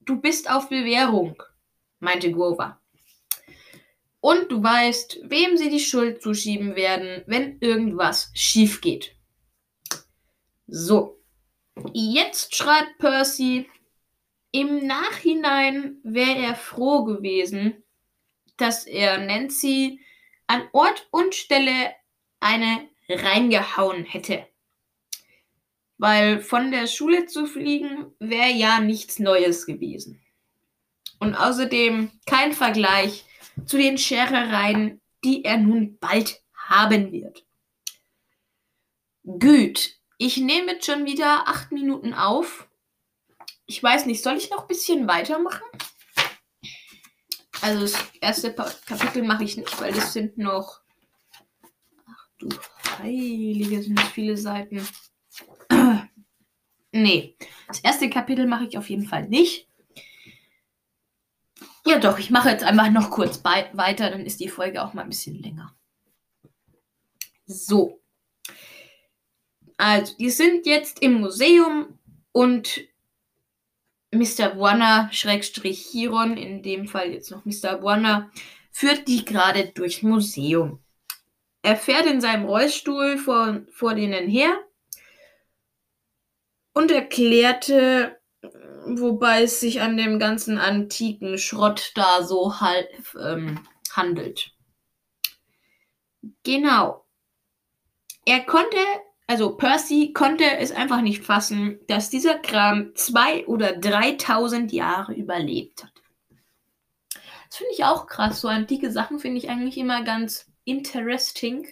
Du 0.00 0.20
bist 0.20 0.50
auf 0.50 0.68
Bewährung, 0.68 1.42
meinte 1.98 2.30
Grover. 2.30 2.78
Und 4.20 4.52
du 4.52 4.62
weißt, 4.62 5.20
wem 5.24 5.56
sie 5.56 5.70
die 5.70 5.80
Schuld 5.80 6.20
zuschieben 6.20 6.76
werden, 6.76 7.22
wenn 7.26 7.58
irgendwas 7.60 8.30
schief 8.34 8.82
geht. 8.82 9.16
So, 10.72 11.20
jetzt 11.92 12.54
schreibt 12.54 12.98
Percy, 12.98 13.68
im 14.52 14.86
Nachhinein 14.86 15.96
wäre 16.04 16.38
er 16.38 16.54
froh 16.54 17.02
gewesen, 17.02 17.82
dass 18.56 18.86
er 18.86 19.18
Nancy 19.18 20.00
an 20.46 20.68
Ort 20.72 21.08
und 21.10 21.34
Stelle 21.34 21.92
eine 22.38 22.88
reingehauen 23.08 24.04
hätte. 24.04 24.46
Weil 25.98 26.40
von 26.40 26.70
der 26.70 26.86
Schule 26.86 27.26
zu 27.26 27.46
fliegen 27.46 28.12
wäre 28.20 28.52
ja 28.52 28.78
nichts 28.78 29.18
Neues 29.18 29.66
gewesen. 29.66 30.22
Und 31.18 31.34
außerdem 31.34 32.12
kein 32.26 32.52
Vergleich 32.52 33.24
zu 33.66 33.76
den 33.76 33.98
Scherereien, 33.98 35.00
die 35.24 35.44
er 35.44 35.58
nun 35.58 35.98
bald 35.98 36.44
haben 36.54 37.10
wird. 37.10 37.44
Gut, 39.24 39.99
ich 40.20 40.36
nehme 40.36 40.72
jetzt 40.72 40.84
schon 40.84 41.06
wieder 41.06 41.48
acht 41.48 41.72
Minuten 41.72 42.12
auf. 42.12 42.68
Ich 43.64 43.82
weiß 43.82 44.04
nicht, 44.04 44.22
soll 44.22 44.36
ich 44.36 44.50
noch 44.50 44.62
ein 44.62 44.68
bisschen 44.68 45.08
weitermachen? 45.08 45.62
Also 47.62 47.80
das 47.80 47.94
erste 48.20 48.54
Kapitel 48.54 49.22
mache 49.22 49.44
ich 49.44 49.56
nicht, 49.56 49.80
weil 49.80 49.94
das 49.94 50.12
sind 50.12 50.36
noch. 50.36 50.82
Ach 52.06 52.28
du 52.38 52.50
Heilige, 52.98 53.82
sind 53.82 53.98
viele 53.98 54.36
Seiten. 54.36 54.86
nee, 56.92 57.36
das 57.66 57.80
erste 57.80 58.10
Kapitel 58.10 58.46
mache 58.46 58.66
ich 58.66 58.76
auf 58.76 58.90
jeden 58.90 59.06
Fall 59.06 59.26
nicht. 59.26 59.68
Ja 61.86 61.98
doch, 61.98 62.18
ich 62.18 62.30
mache 62.30 62.50
jetzt 62.50 62.62
einfach 62.62 62.90
noch 62.90 63.10
kurz 63.10 63.42
weiter, 63.42 64.10
dann 64.10 64.26
ist 64.26 64.40
die 64.40 64.48
Folge 64.48 64.84
auch 64.84 64.92
mal 64.92 65.02
ein 65.02 65.08
bisschen 65.08 65.40
länger. 65.40 65.74
So. 67.46 67.99
Also, 69.80 70.14
die 70.18 70.28
sind 70.28 70.66
jetzt 70.66 71.00
im 71.00 71.22
Museum 71.22 71.98
und 72.32 72.82
Mr. 74.12 74.58
Warner, 74.58 75.08
Schrägstrich 75.10 75.88
Chiron, 75.90 76.36
in 76.36 76.62
dem 76.62 76.86
Fall 76.86 77.14
jetzt 77.14 77.30
noch 77.30 77.46
Mr. 77.46 77.82
Warner, 77.82 78.30
führt 78.70 79.08
die 79.08 79.24
gerade 79.24 79.68
durchs 79.68 80.02
Museum. 80.02 80.80
Er 81.62 81.78
fährt 81.78 82.04
in 82.04 82.20
seinem 82.20 82.44
Rollstuhl 82.44 83.16
vor, 83.16 83.62
vor 83.70 83.94
denen 83.94 84.28
her 84.28 84.54
und 86.74 86.90
erklärte, 86.90 88.20
wobei 88.84 89.44
es 89.44 89.60
sich 89.60 89.80
an 89.80 89.96
dem 89.96 90.18
ganzen 90.18 90.58
antiken 90.58 91.38
Schrott 91.38 91.92
da 91.94 92.22
so 92.22 92.60
halt, 92.60 92.90
ähm, 93.18 93.66
handelt. 93.92 94.52
Genau. 96.42 97.06
Er 98.26 98.40
konnte 98.44 98.76
also 99.30 99.54
Percy 99.54 100.12
konnte 100.12 100.42
es 100.58 100.72
einfach 100.72 101.02
nicht 101.02 101.22
fassen, 101.22 101.78
dass 101.86 102.10
dieser 102.10 102.36
Kram 102.40 102.96
zwei 102.96 103.46
oder 103.46 103.76
3000 103.76 104.72
Jahre 104.72 105.14
überlebt 105.14 105.84
hat. 105.84 105.92
Das 107.48 107.58
finde 107.58 107.72
ich 107.74 107.84
auch 107.84 108.08
krass. 108.08 108.40
So 108.40 108.48
antike 108.48 108.90
Sachen 108.90 109.20
finde 109.20 109.38
ich 109.38 109.48
eigentlich 109.48 109.78
immer 109.78 110.02
ganz 110.02 110.50
interesting. 110.64 111.68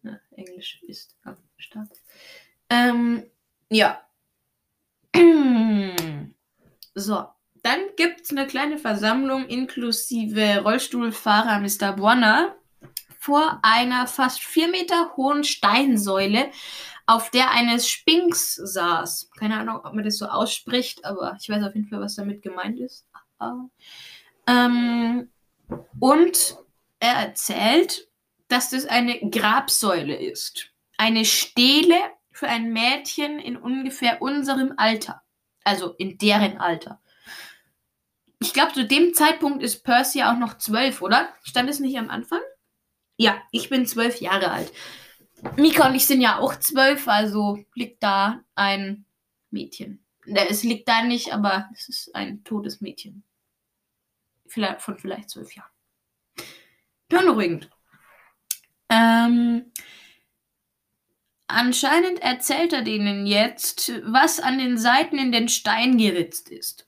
Na, 0.00 0.18
Englisch 0.30 0.82
ist 0.84 1.14
am 1.24 1.36
Start. 1.58 1.90
Ähm, 2.70 3.24
ja. 3.68 4.00
So, 6.96 7.26
dann 7.64 7.80
gibt 7.96 8.20
es 8.20 8.30
eine 8.30 8.46
kleine 8.46 8.78
Versammlung 8.78 9.48
inklusive 9.48 10.62
Rollstuhlfahrer 10.62 11.58
Mr. 11.58 11.92
Bonner 11.94 12.54
vor 13.24 13.58
einer 13.62 14.06
fast 14.06 14.44
vier 14.44 14.68
Meter 14.68 15.16
hohen 15.16 15.44
Steinsäule, 15.44 16.50
auf 17.06 17.30
der 17.30 17.52
eine 17.52 17.80
Sphinx 17.80 18.54
saß. 18.54 19.30
Keine 19.38 19.58
Ahnung, 19.58 19.80
ob 19.82 19.94
man 19.94 20.04
das 20.04 20.18
so 20.18 20.26
ausspricht, 20.26 21.06
aber 21.06 21.34
ich 21.40 21.48
weiß 21.48 21.64
auf 21.64 21.74
jeden 21.74 21.88
Fall, 21.88 22.02
was 22.02 22.16
damit 22.16 22.42
gemeint 22.42 22.78
ist. 22.78 23.06
Ähm, 24.46 25.30
und 25.98 26.56
er 27.00 27.14
erzählt, 27.14 28.08
dass 28.48 28.68
das 28.68 28.84
eine 28.84 29.18
Grabsäule 29.30 30.16
ist. 30.16 30.72
Eine 30.98 31.24
Stele 31.24 31.96
für 32.30 32.48
ein 32.48 32.74
Mädchen 32.74 33.38
in 33.38 33.56
ungefähr 33.56 34.20
unserem 34.20 34.74
Alter. 34.76 35.22
Also 35.64 35.94
in 35.94 36.18
deren 36.18 36.58
Alter. 36.58 37.00
Ich 38.38 38.52
glaube, 38.52 38.74
zu 38.74 38.84
dem 38.84 39.14
Zeitpunkt 39.14 39.62
ist 39.62 39.82
Percy 39.82 40.24
auch 40.24 40.36
noch 40.36 40.58
zwölf, 40.58 41.00
oder? 41.00 41.30
Stand 41.42 41.70
es 41.70 41.80
nicht 41.80 41.96
am 41.96 42.10
Anfang? 42.10 42.40
Ja, 43.16 43.40
ich 43.52 43.68
bin 43.68 43.86
zwölf 43.86 44.20
Jahre 44.20 44.50
alt. 44.50 44.72
Mika 45.56 45.88
und 45.88 45.94
ich 45.94 46.06
sind 46.06 46.20
ja 46.20 46.38
auch 46.38 46.56
zwölf, 46.56 47.06
also 47.06 47.58
liegt 47.74 48.02
da 48.02 48.40
ein 48.54 49.04
Mädchen 49.50 50.04
Ne, 50.26 50.48
es 50.48 50.62
liegt 50.62 50.88
da 50.88 51.02
nicht, 51.02 51.32
aber 51.32 51.68
es 51.74 51.88
ist 51.88 52.14
ein 52.14 52.44
totes 52.44 52.80
Mädchen. 52.80 53.24
Vielleicht, 54.46 54.80
von 54.80 54.98
vielleicht 54.98 55.30
zwölf 55.30 55.54
Jahren. 55.54 55.70
Beunruhigend. 57.08 57.70
Ähm, 58.88 59.70
anscheinend 61.46 62.20
erzählt 62.20 62.72
er 62.72 62.82
denen 62.82 63.26
jetzt, 63.26 63.92
was 64.04 64.40
an 64.40 64.58
den 64.58 64.78
Seiten 64.78 65.18
in 65.18 65.32
den 65.32 65.48
Stein 65.48 65.98
geritzt 65.98 66.48
ist. 66.48 66.86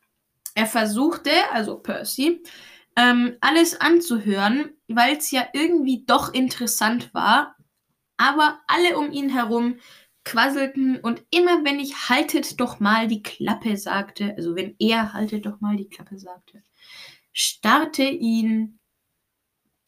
Er 0.55 0.67
versuchte, 0.67 1.31
also 1.53 1.79
Percy, 1.79 2.43
ähm, 2.97 3.37
alles 3.41 3.81
anzuhören, 3.81 4.71
weil 4.89 5.17
es 5.17 5.31
ja 5.31 5.47
irgendwie 5.53 6.05
doch 6.07 6.33
interessant 6.33 7.13
war. 7.15 7.57
Aber 8.17 8.61
alle 8.67 8.97
um 8.97 9.13
ihn 9.13 9.29
herum 9.29 9.79
quasselten 10.25 10.99
und 10.99 11.25
immer 11.31 11.65
wenn 11.65 11.79
ich 11.79 12.09
haltet 12.09 12.59
doch 12.59 12.81
mal 12.81 13.07
die 13.07 13.23
Klappe 13.23 13.77
sagte, 13.77 14.35
also 14.37 14.57
wenn 14.57 14.75
er 14.79 15.13
haltet 15.13 15.47
doch 15.47 15.61
mal 15.61 15.77
die 15.77 15.89
Klappe 15.89 16.19
sagte, 16.19 16.63
starrte 17.33 18.03
ihn 18.03 18.81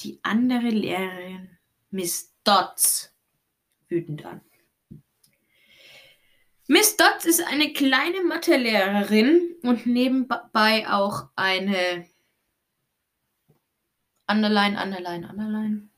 die 0.01 0.21
andere 0.23 0.69
Lehrerin, 0.69 1.59
Miss 1.91 2.33
Dodds, 2.45 3.13
wütend 3.89 4.25
an. 4.25 4.43
Miss 6.69 6.97
Dodds 6.97 7.25
ist 7.25 7.41
eine 7.41 7.73
kleine 7.73 8.23
Mathelehrerin 8.23 9.57
und 9.63 9.87
nebenbei 9.87 10.87
auch 10.89 11.31
eine 11.35 12.07
Underline, 14.29 14.81
Underline, 14.81 15.29
Underline 15.29 15.89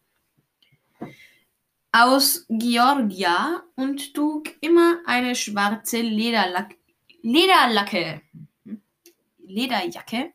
aus 1.93 2.47
Georgia 2.49 3.63
und 3.77 4.15
trug 4.15 4.51
immer 4.61 5.01
eine 5.07 5.35
schwarze 5.35 6.01
Lederlack 6.01 6.77
Lederlacke, 7.23 8.23
Lederjacke, 9.39 10.33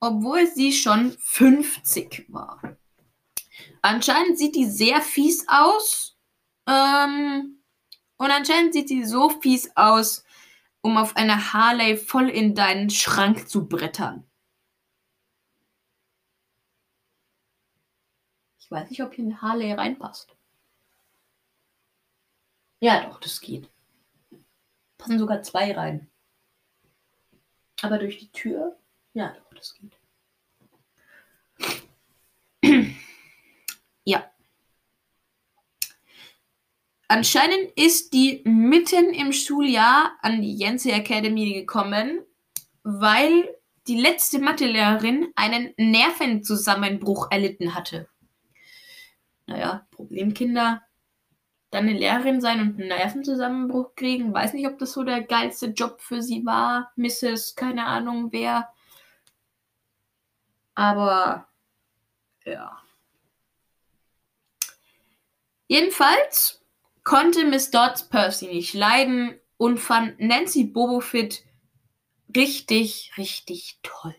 obwohl 0.00 0.46
sie 0.46 0.72
schon 0.72 1.14
50 1.18 2.26
war. 2.28 2.62
Anscheinend 3.82 4.38
sieht 4.38 4.54
die 4.54 4.64
sehr 4.64 5.02
fies 5.02 5.44
aus. 5.46 6.16
Ähm, 6.66 7.58
und 8.16 8.30
anscheinend 8.30 8.72
sieht 8.72 8.88
sie 8.88 9.04
so 9.04 9.28
fies 9.28 9.70
aus, 9.76 10.24
um 10.80 10.96
auf 10.96 11.16
einer 11.16 11.52
Harley 11.52 11.98
voll 11.98 12.30
in 12.30 12.54
deinen 12.54 12.88
Schrank 12.88 13.48
zu 13.48 13.68
brettern. 13.68 14.24
Ich 18.66 18.70
weiß 18.72 18.90
nicht, 18.90 19.00
ob 19.00 19.14
hier 19.14 19.24
eine 19.24 19.40
Harley 19.40 19.72
reinpasst. 19.72 20.34
Ja, 22.80 23.06
doch, 23.06 23.20
das 23.20 23.40
geht. 23.40 23.70
Passen 24.98 25.20
sogar 25.20 25.44
zwei 25.44 25.72
rein. 25.72 26.10
Aber 27.80 27.98
durch 27.98 28.18
die 28.18 28.32
Tür? 28.32 28.76
Ja, 29.14 29.36
doch, 29.36 29.54
das 29.54 29.72
geht. 29.72 29.96
ja. 34.04 34.28
Anscheinend 37.06 37.70
ist 37.76 38.12
die 38.14 38.42
mitten 38.44 39.14
im 39.14 39.32
Schuljahr 39.32 40.18
an 40.22 40.42
die 40.42 40.56
Jense 40.56 40.90
Academy 40.90 41.52
gekommen, 41.54 42.26
weil 42.82 43.48
die 43.86 44.00
letzte 44.00 44.40
Mathelehrerin 44.40 45.30
einen 45.36 45.72
Nervenzusammenbruch 45.76 47.30
erlitten 47.30 47.72
hatte. 47.72 48.08
Naja, 49.46 49.86
Problemkinder 49.90 50.82
dann 51.70 51.88
eine 51.88 51.98
Lehrerin 51.98 52.40
sein 52.40 52.60
und 52.60 52.80
einen 52.80 52.88
Nervenzusammenbruch 52.88 53.94
kriegen. 53.96 54.32
Weiß 54.32 54.52
nicht, 54.54 54.66
ob 54.66 54.78
das 54.78 54.92
so 54.92 55.02
der 55.02 55.22
geilste 55.22 55.66
Job 55.66 56.00
für 56.00 56.22
sie 56.22 56.46
war. 56.46 56.92
Mrs. 56.96 57.54
keine 57.56 57.84
Ahnung 57.84 58.32
wer. 58.32 58.72
Aber 60.74 61.48
ja. 62.44 62.80
Jedenfalls 65.68 66.64
konnte 67.02 67.44
Miss 67.44 67.70
Dodds 67.70 68.08
Percy 68.08 68.46
nicht 68.46 68.74
leiden 68.74 69.38
und 69.56 69.78
fand 69.78 70.20
Nancy 70.20 70.64
Bobofit 70.64 71.44
richtig, 72.34 73.12
richtig 73.16 73.80
toll. 73.82 74.14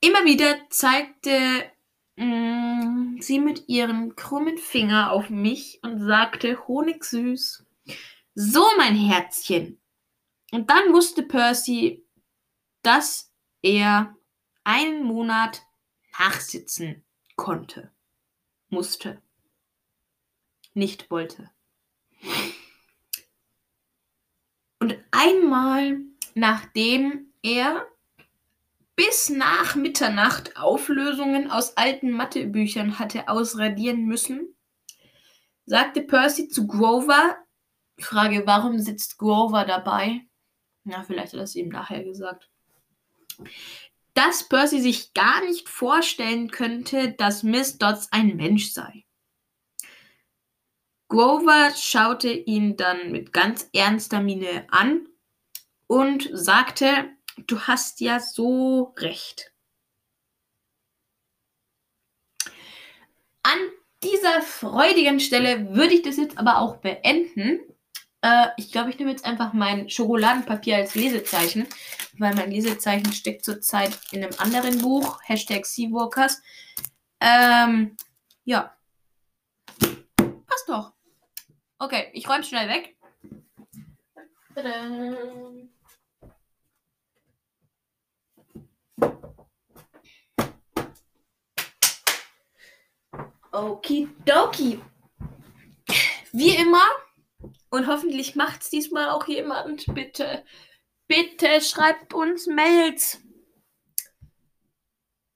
Immer 0.00 0.24
wieder 0.24 0.58
zeigte 0.70 1.70
Mm, 2.16 3.20
sie 3.20 3.38
mit 3.38 3.68
ihrem 3.68 4.16
krummen 4.16 4.56
Finger 4.56 5.12
auf 5.12 5.28
mich 5.28 5.80
und 5.82 5.98
sagte 5.98 6.66
honigsüß, 6.66 7.66
so 8.34 8.64
mein 8.78 8.96
Herzchen. 8.96 9.80
Und 10.50 10.70
dann 10.70 10.94
wusste 10.94 11.22
Percy, 11.22 12.06
dass 12.82 13.32
er 13.60 14.16
einen 14.64 15.04
Monat 15.04 15.62
nachsitzen 16.18 17.04
konnte, 17.36 17.92
musste, 18.68 19.20
nicht 20.72 21.10
wollte. 21.10 21.50
Und 24.78 24.96
einmal, 25.10 26.00
nachdem 26.34 27.34
er 27.42 27.86
bis 28.96 29.28
nach 29.28 29.74
Mitternacht 29.76 30.56
Auflösungen 30.56 31.50
aus 31.50 31.76
alten 31.76 32.10
Mathebüchern 32.10 32.98
hatte 32.98 33.28
ausradieren 33.28 34.06
müssen, 34.06 34.56
sagte 35.66 36.00
Percy 36.00 36.48
zu 36.48 36.66
Grover, 36.66 37.36
Frage, 37.98 38.46
warum 38.46 38.78
sitzt 38.78 39.18
Grover 39.18 39.64
dabei? 39.64 40.22
Na, 40.84 41.02
vielleicht 41.02 41.32
hat 41.32 41.40
er 41.40 41.44
es 41.44 41.54
ihm 41.54 41.68
nachher 41.68 42.04
gesagt. 42.04 42.50
Dass 44.14 44.48
Percy 44.48 44.80
sich 44.80 45.12
gar 45.12 45.44
nicht 45.44 45.68
vorstellen 45.68 46.50
könnte, 46.50 47.12
dass 47.12 47.42
Miss 47.42 47.76
Dodds 47.78 48.10
ein 48.12 48.36
Mensch 48.36 48.72
sei. 48.72 49.04
Grover 51.08 51.70
schaute 51.76 52.30
ihn 52.32 52.76
dann 52.76 53.12
mit 53.12 53.32
ganz 53.32 53.68
ernster 53.72 54.20
Miene 54.20 54.66
an 54.70 55.06
und 55.86 56.28
sagte, 56.32 57.15
du 57.36 57.60
hast 57.60 58.00
ja 58.00 58.20
so 58.20 58.94
recht. 58.98 59.52
An 63.42 63.58
dieser 64.02 64.42
freudigen 64.42 65.20
Stelle 65.20 65.74
würde 65.74 65.94
ich 65.94 66.02
das 66.02 66.16
jetzt 66.16 66.38
aber 66.38 66.58
auch 66.58 66.78
beenden. 66.78 67.60
Äh, 68.22 68.48
ich 68.56 68.72
glaube, 68.72 68.90
ich 68.90 68.98
nehme 68.98 69.10
jetzt 69.10 69.24
einfach 69.24 69.52
mein 69.52 69.88
Schokoladenpapier 69.88 70.76
als 70.76 70.94
Lesezeichen, 70.94 71.66
weil 72.18 72.34
mein 72.34 72.50
Lesezeichen 72.50 73.12
steckt 73.12 73.44
zurzeit 73.44 73.98
in 74.10 74.24
einem 74.24 74.34
anderen 74.38 74.80
Buch, 74.80 75.20
Hashtag 75.22 75.64
Seawalkers. 75.64 76.42
Ähm, 77.20 77.96
ja. 78.44 78.76
Passt 80.46 80.68
doch. 80.68 80.92
Okay, 81.78 82.10
ich 82.12 82.28
räume 82.28 82.44
schnell 82.44 82.68
weg. 82.68 82.96
Tada. 84.54 84.86
Okidoki. 93.52 94.80
Wie 96.32 96.54
immer, 96.54 96.84
und 97.70 97.86
hoffentlich 97.86 98.36
macht 98.36 98.62
es 98.62 98.70
diesmal 98.70 99.08
auch 99.08 99.26
jemand, 99.26 99.86
bitte, 99.94 100.44
bitte 101.08 101.60
schreibt 101.60 102.12
uns 102.12 102.46
Mails. 102.46 103.22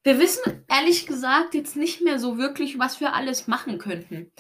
Wir 0.03 0.19
wissen 0.19 0.65
ehrlich 0.69 1.07
gesagt 1.07 1.55
jetzt 1.55 1.77
nicht 1.77 2.01
mehr 2.01 2.19
so 2.19 2.39
wirklich, 2.39 2.79
was 2.79 3.01
wir 3.01 3.15
alles 3.15 3.47
machen 3.47 3.79
könnten. 3.79 4.33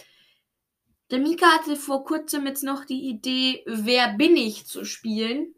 Der 1.11 1.19
Mika 1.19 1.47
hatte 1.47 1.77
vor 1.77 2.05
kurzem 2.05 2.47
jetzt 2.47 2.63
noch 2.63 2.85
die 2.85 3.09
Idee, 3.09 3.65
wer 3.67 4.15
bin 4.15 4.37
ich 4.37 4.67
zu 4.67 4.85
spielen. 4.85 5.55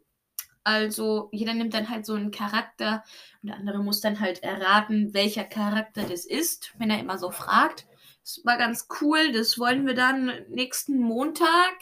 Also 0.63 1.29
jeder 1.31 1.53
nimmt 1.53 1.73
dann 1.73 1.89
halt 1.89 2.05
so 2.05 2.13
einen 2.13 2.31
Charakter 2.31 3.03
und 3.41 3.49
der 3.49 3.57
andere 3.57 3.79
muss 3.83 4.01
dann 4.01 4.19
halt 4.19 4.43
erraten, 4.43 5.13
welcher 5.13 5.43
Charakter 5.43 6.03
das 6.03 6.25
ist, 6.25 6.73
wenn 6.77 6.89
er 6.89 6.99
immer 6.99 7.17
so 7.17 7.31
fragt. 7.31 7.85
Das 8.23 8.41
war 8.45 8.57
ganz 8.57 8.87
cool. 9.01 9.33
Das 9.33 9.59
wollen 9.59 9.85
wir 9.85 9.93
dann 9.93 10.31
nächsten 10.49 10.99
Montag 10.99 11.75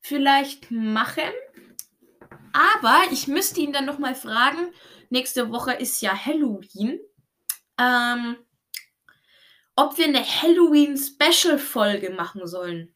vielleicht 0.00 0.70
machen. 0.70 1.22
Aber 2.52 3.00
ich 3.10 3.28
müsste 3.28 3.60
ihn 3.60 3.72
dann 3.72 3.86
nochmal 3.86 4.14
fragen. 4.14 4.72
Nächste 5.10 5.50
Woche 5.50 5.72
ist 5.72 6.00
ja 6.02 6.14
Halloween. 6.14 7.00
Ähm, 7.78 8.36
ob 9.76 9.96
wir 9.96 10.06
eine 10.06 10.24
Halloween-Special-Folge 10.24 12.10
machen 12.10 12.46
sollen. 12.46 12.94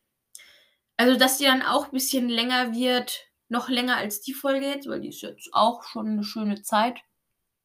Also, 0.96 1.18
dass 1.18 1.38
die 1.38 1.44
dann 1.44 1.62
auch 1.62 1.86
ein 1.86 1.92
bisschen 1.92 2.28
länger 2.28 2.74
wird. 2.74 3.31
Noch 3.52 3.68
länger 3.68 3.98
als 3.98 4.22
die 4.22 4.32
Folge 4.32 4.64
jetzt, 4.64 4.88
weil 4.88 5.02
die 5.02 5.10
ist 5.10 5.20
jetzt 5.20 5.50
auch 5.52 5.82
schon 5.82 6.06
eine 6.06 6.24
schöne 6.24 6.62
Zeit. 6.62 7.00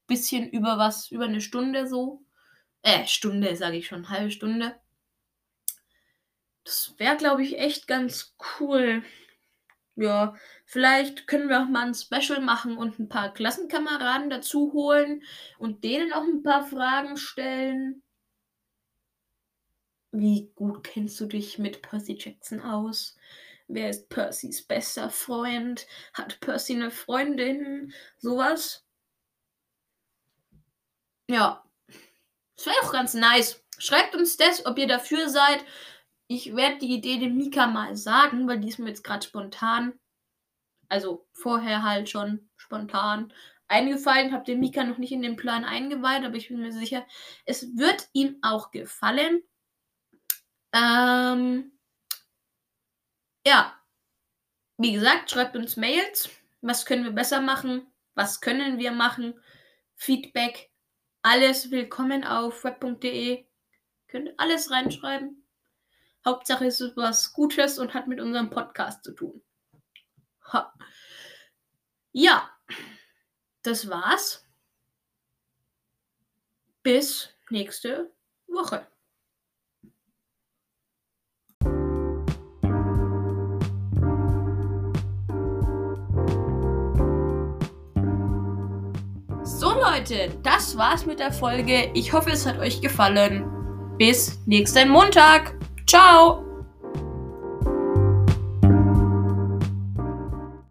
Bisschen 0.05 0.49
über 0.49 0.77
was, 0.77 1.11
über 1.11 1.23
eine 1.23 1.39
Stunde 1.39 1.88
so. 1.88 2.25
Äh, 2.81 3.05
Stunde, 3.07 3.55
sage 3.55 3.77
ich 3.77 3.88
schon, 3.88 4.09
halbe 4.09 4.29
Stunde. 4.29 4.75
Das 6.65 6.93
wäre, 6.97 7.15
glaube 7.15 7.41
ich, 7.41 7.57
echt 7.57 7.88
ganz 7.88 8.35
cool. 8.59 9.01
Ja, 9.95 10.35
vielleicht 10.65 11.25
können 11.25 11.47
wir 11.47 11.61
auch 11.63 11.69
mal 11.69 11.88
ein 11.88 11.95
Special 11.95 12.41
machen 12.41 12.77
und 12.77 12.99
ein 12.99 13.07
paar 13.07 13.33
Klassenkameraden 13.33 14.29
dazu 14.29 14.73
holen 14.73 15.23
und 15.57 15.85
denen 15.85 16.11
auch 16.11 16.23
ein 16.23 16.43
paar 16.43 16.65
Fragen 16.65 17.15
stellen. 17.15 18.03
Wie 20.11 20.51
gut 20.53 20.83
kennst 20.83 21.17
du 21.21 21.27
dich 21.27 21.59
mit 21.59 21.81
Percy 21.81 22.17
Jackson 22.19 22.59
aus? 22.59 23.16
Wer 23.68 23.89
ist 23.89 24.09
Percys 24.09 24.65
bester 24.65 25.09
Freund? 25.09 25.86
Hat 26.13 26.39
Percy 26.39 26.74
eine 26.74 26.89
Freundin? 26.89 27.93
Sowas. 28.18 28.86
Ja. 31.30 31.63
Das 32.55 32.65
wäre 32.65 32.78
auch 32.84 32.91
ganz 32.91 33.13
nice. 33.13 33.63
Schreibt 33.78 34.15
uns 34.15 34.38
das, 34.38 34.65
ob 34.65 34.78
ihr 34.78 34.88
dafür 34.88 35.30
seid. 35.30 35.63
Ich 36.28 36.55
werde 36.55 36.80
die 36.80 36.93
Idee 36.93 37.20
dem 37.20 37.38
Mika 37.38 37.68
mal 37.68 37.95
sagen, 37.95 38.47
weil 38.47 38.59
die 38.59 38.70
ist 38.70 38.80
mir 38.80 38.89
jetzt 38.89 39.03
gerade 39.03 39.26
spontan, 39.26 39.97
also 40.89 41.26
vorher 41.32 41.84
halt 41.84 42.09
schon 42.09 42.49
spontan 42.57 43.34
eingefallen. 43.68 44.34
Habe 44.34 44.45
den 44.45 44.59
Mika 44.59 44.84
noch 44.84 44.97
nicht 44.97 45.11
in 45.11 45.22
den 45.22 45.36
Plan 45.36 45.63
eingeweiht, 45.63 46.26
aber 46.26 46.36
ich 46.36 46.49
bin 46.49 46.59
mir 46.59 46.72
sicher, 46.72 47.05
es 47.45 47.78
wird 47.78 48.09
ihm 48.13 48.38
auch 48.41 48.72
gefallen. 48.72 49.41
Ähm, 50.74 51.76
ja, 53.47 53.73
wie 54.77 54.91
gesagt, 54.91 55.31
schreibt 55.31 55.55
uns 55.55 55.77
Mails. 55.77 56.29
Was 56.59 56.85
können 56.85 57.05
wir 57.05 57.13
besser 57.13 57.39
machen? 57.39 57.87
Was 58.13 58.41
können 58.41 58.77
wir 58.77 58.91
machen? 58.91 59.41
Feedback, 59.95 60.69
alles 61.21 61.71
willkommen 61.71 62.25
auf 62.25 62.65
web.de. 62.65 63.45
Könnt 64.09 64.37
alles 64.37 64.69
reinschreiben. 64.69 65.47
Hauptsache 66.25 66.65
es 66.65 66.81
ist 66.81 66.97
was 66.97 67.31
Gutes 67.31 67.79
und 67.79 67.93
hat 67.93 68.09
mit 68.09 68.19
unserem 68.19 68.49
Podcast 68.49 69.05
zu 69.05 69.13
tun. 69.13 69.41
Ha. 70.51 70.73
Ja, 72.11 72.49
das 73.61 73.89
war's. 73.89 74.45
Bis 76.83 77.29
nächste 77.49 78.11
Woche. 78.47 78.85
Leute, 89.80 90.30
das 90.43 90.78
war's 90.78 91.05
mit 91.05 91.19
der 91.19 91.32
Folge. 91.32 91.91
Ich 91.93 92.13
hoffe, 92.13 92.32
es 92.32 92.45
hat 92.45 92.59
euch 92.59 92.82
gefallen. 92.82 93.45
Bis 93.97 94.39
nächsten 94.45 94.89
Montag. 94.89 95.53
Ciao. 95.86 96.46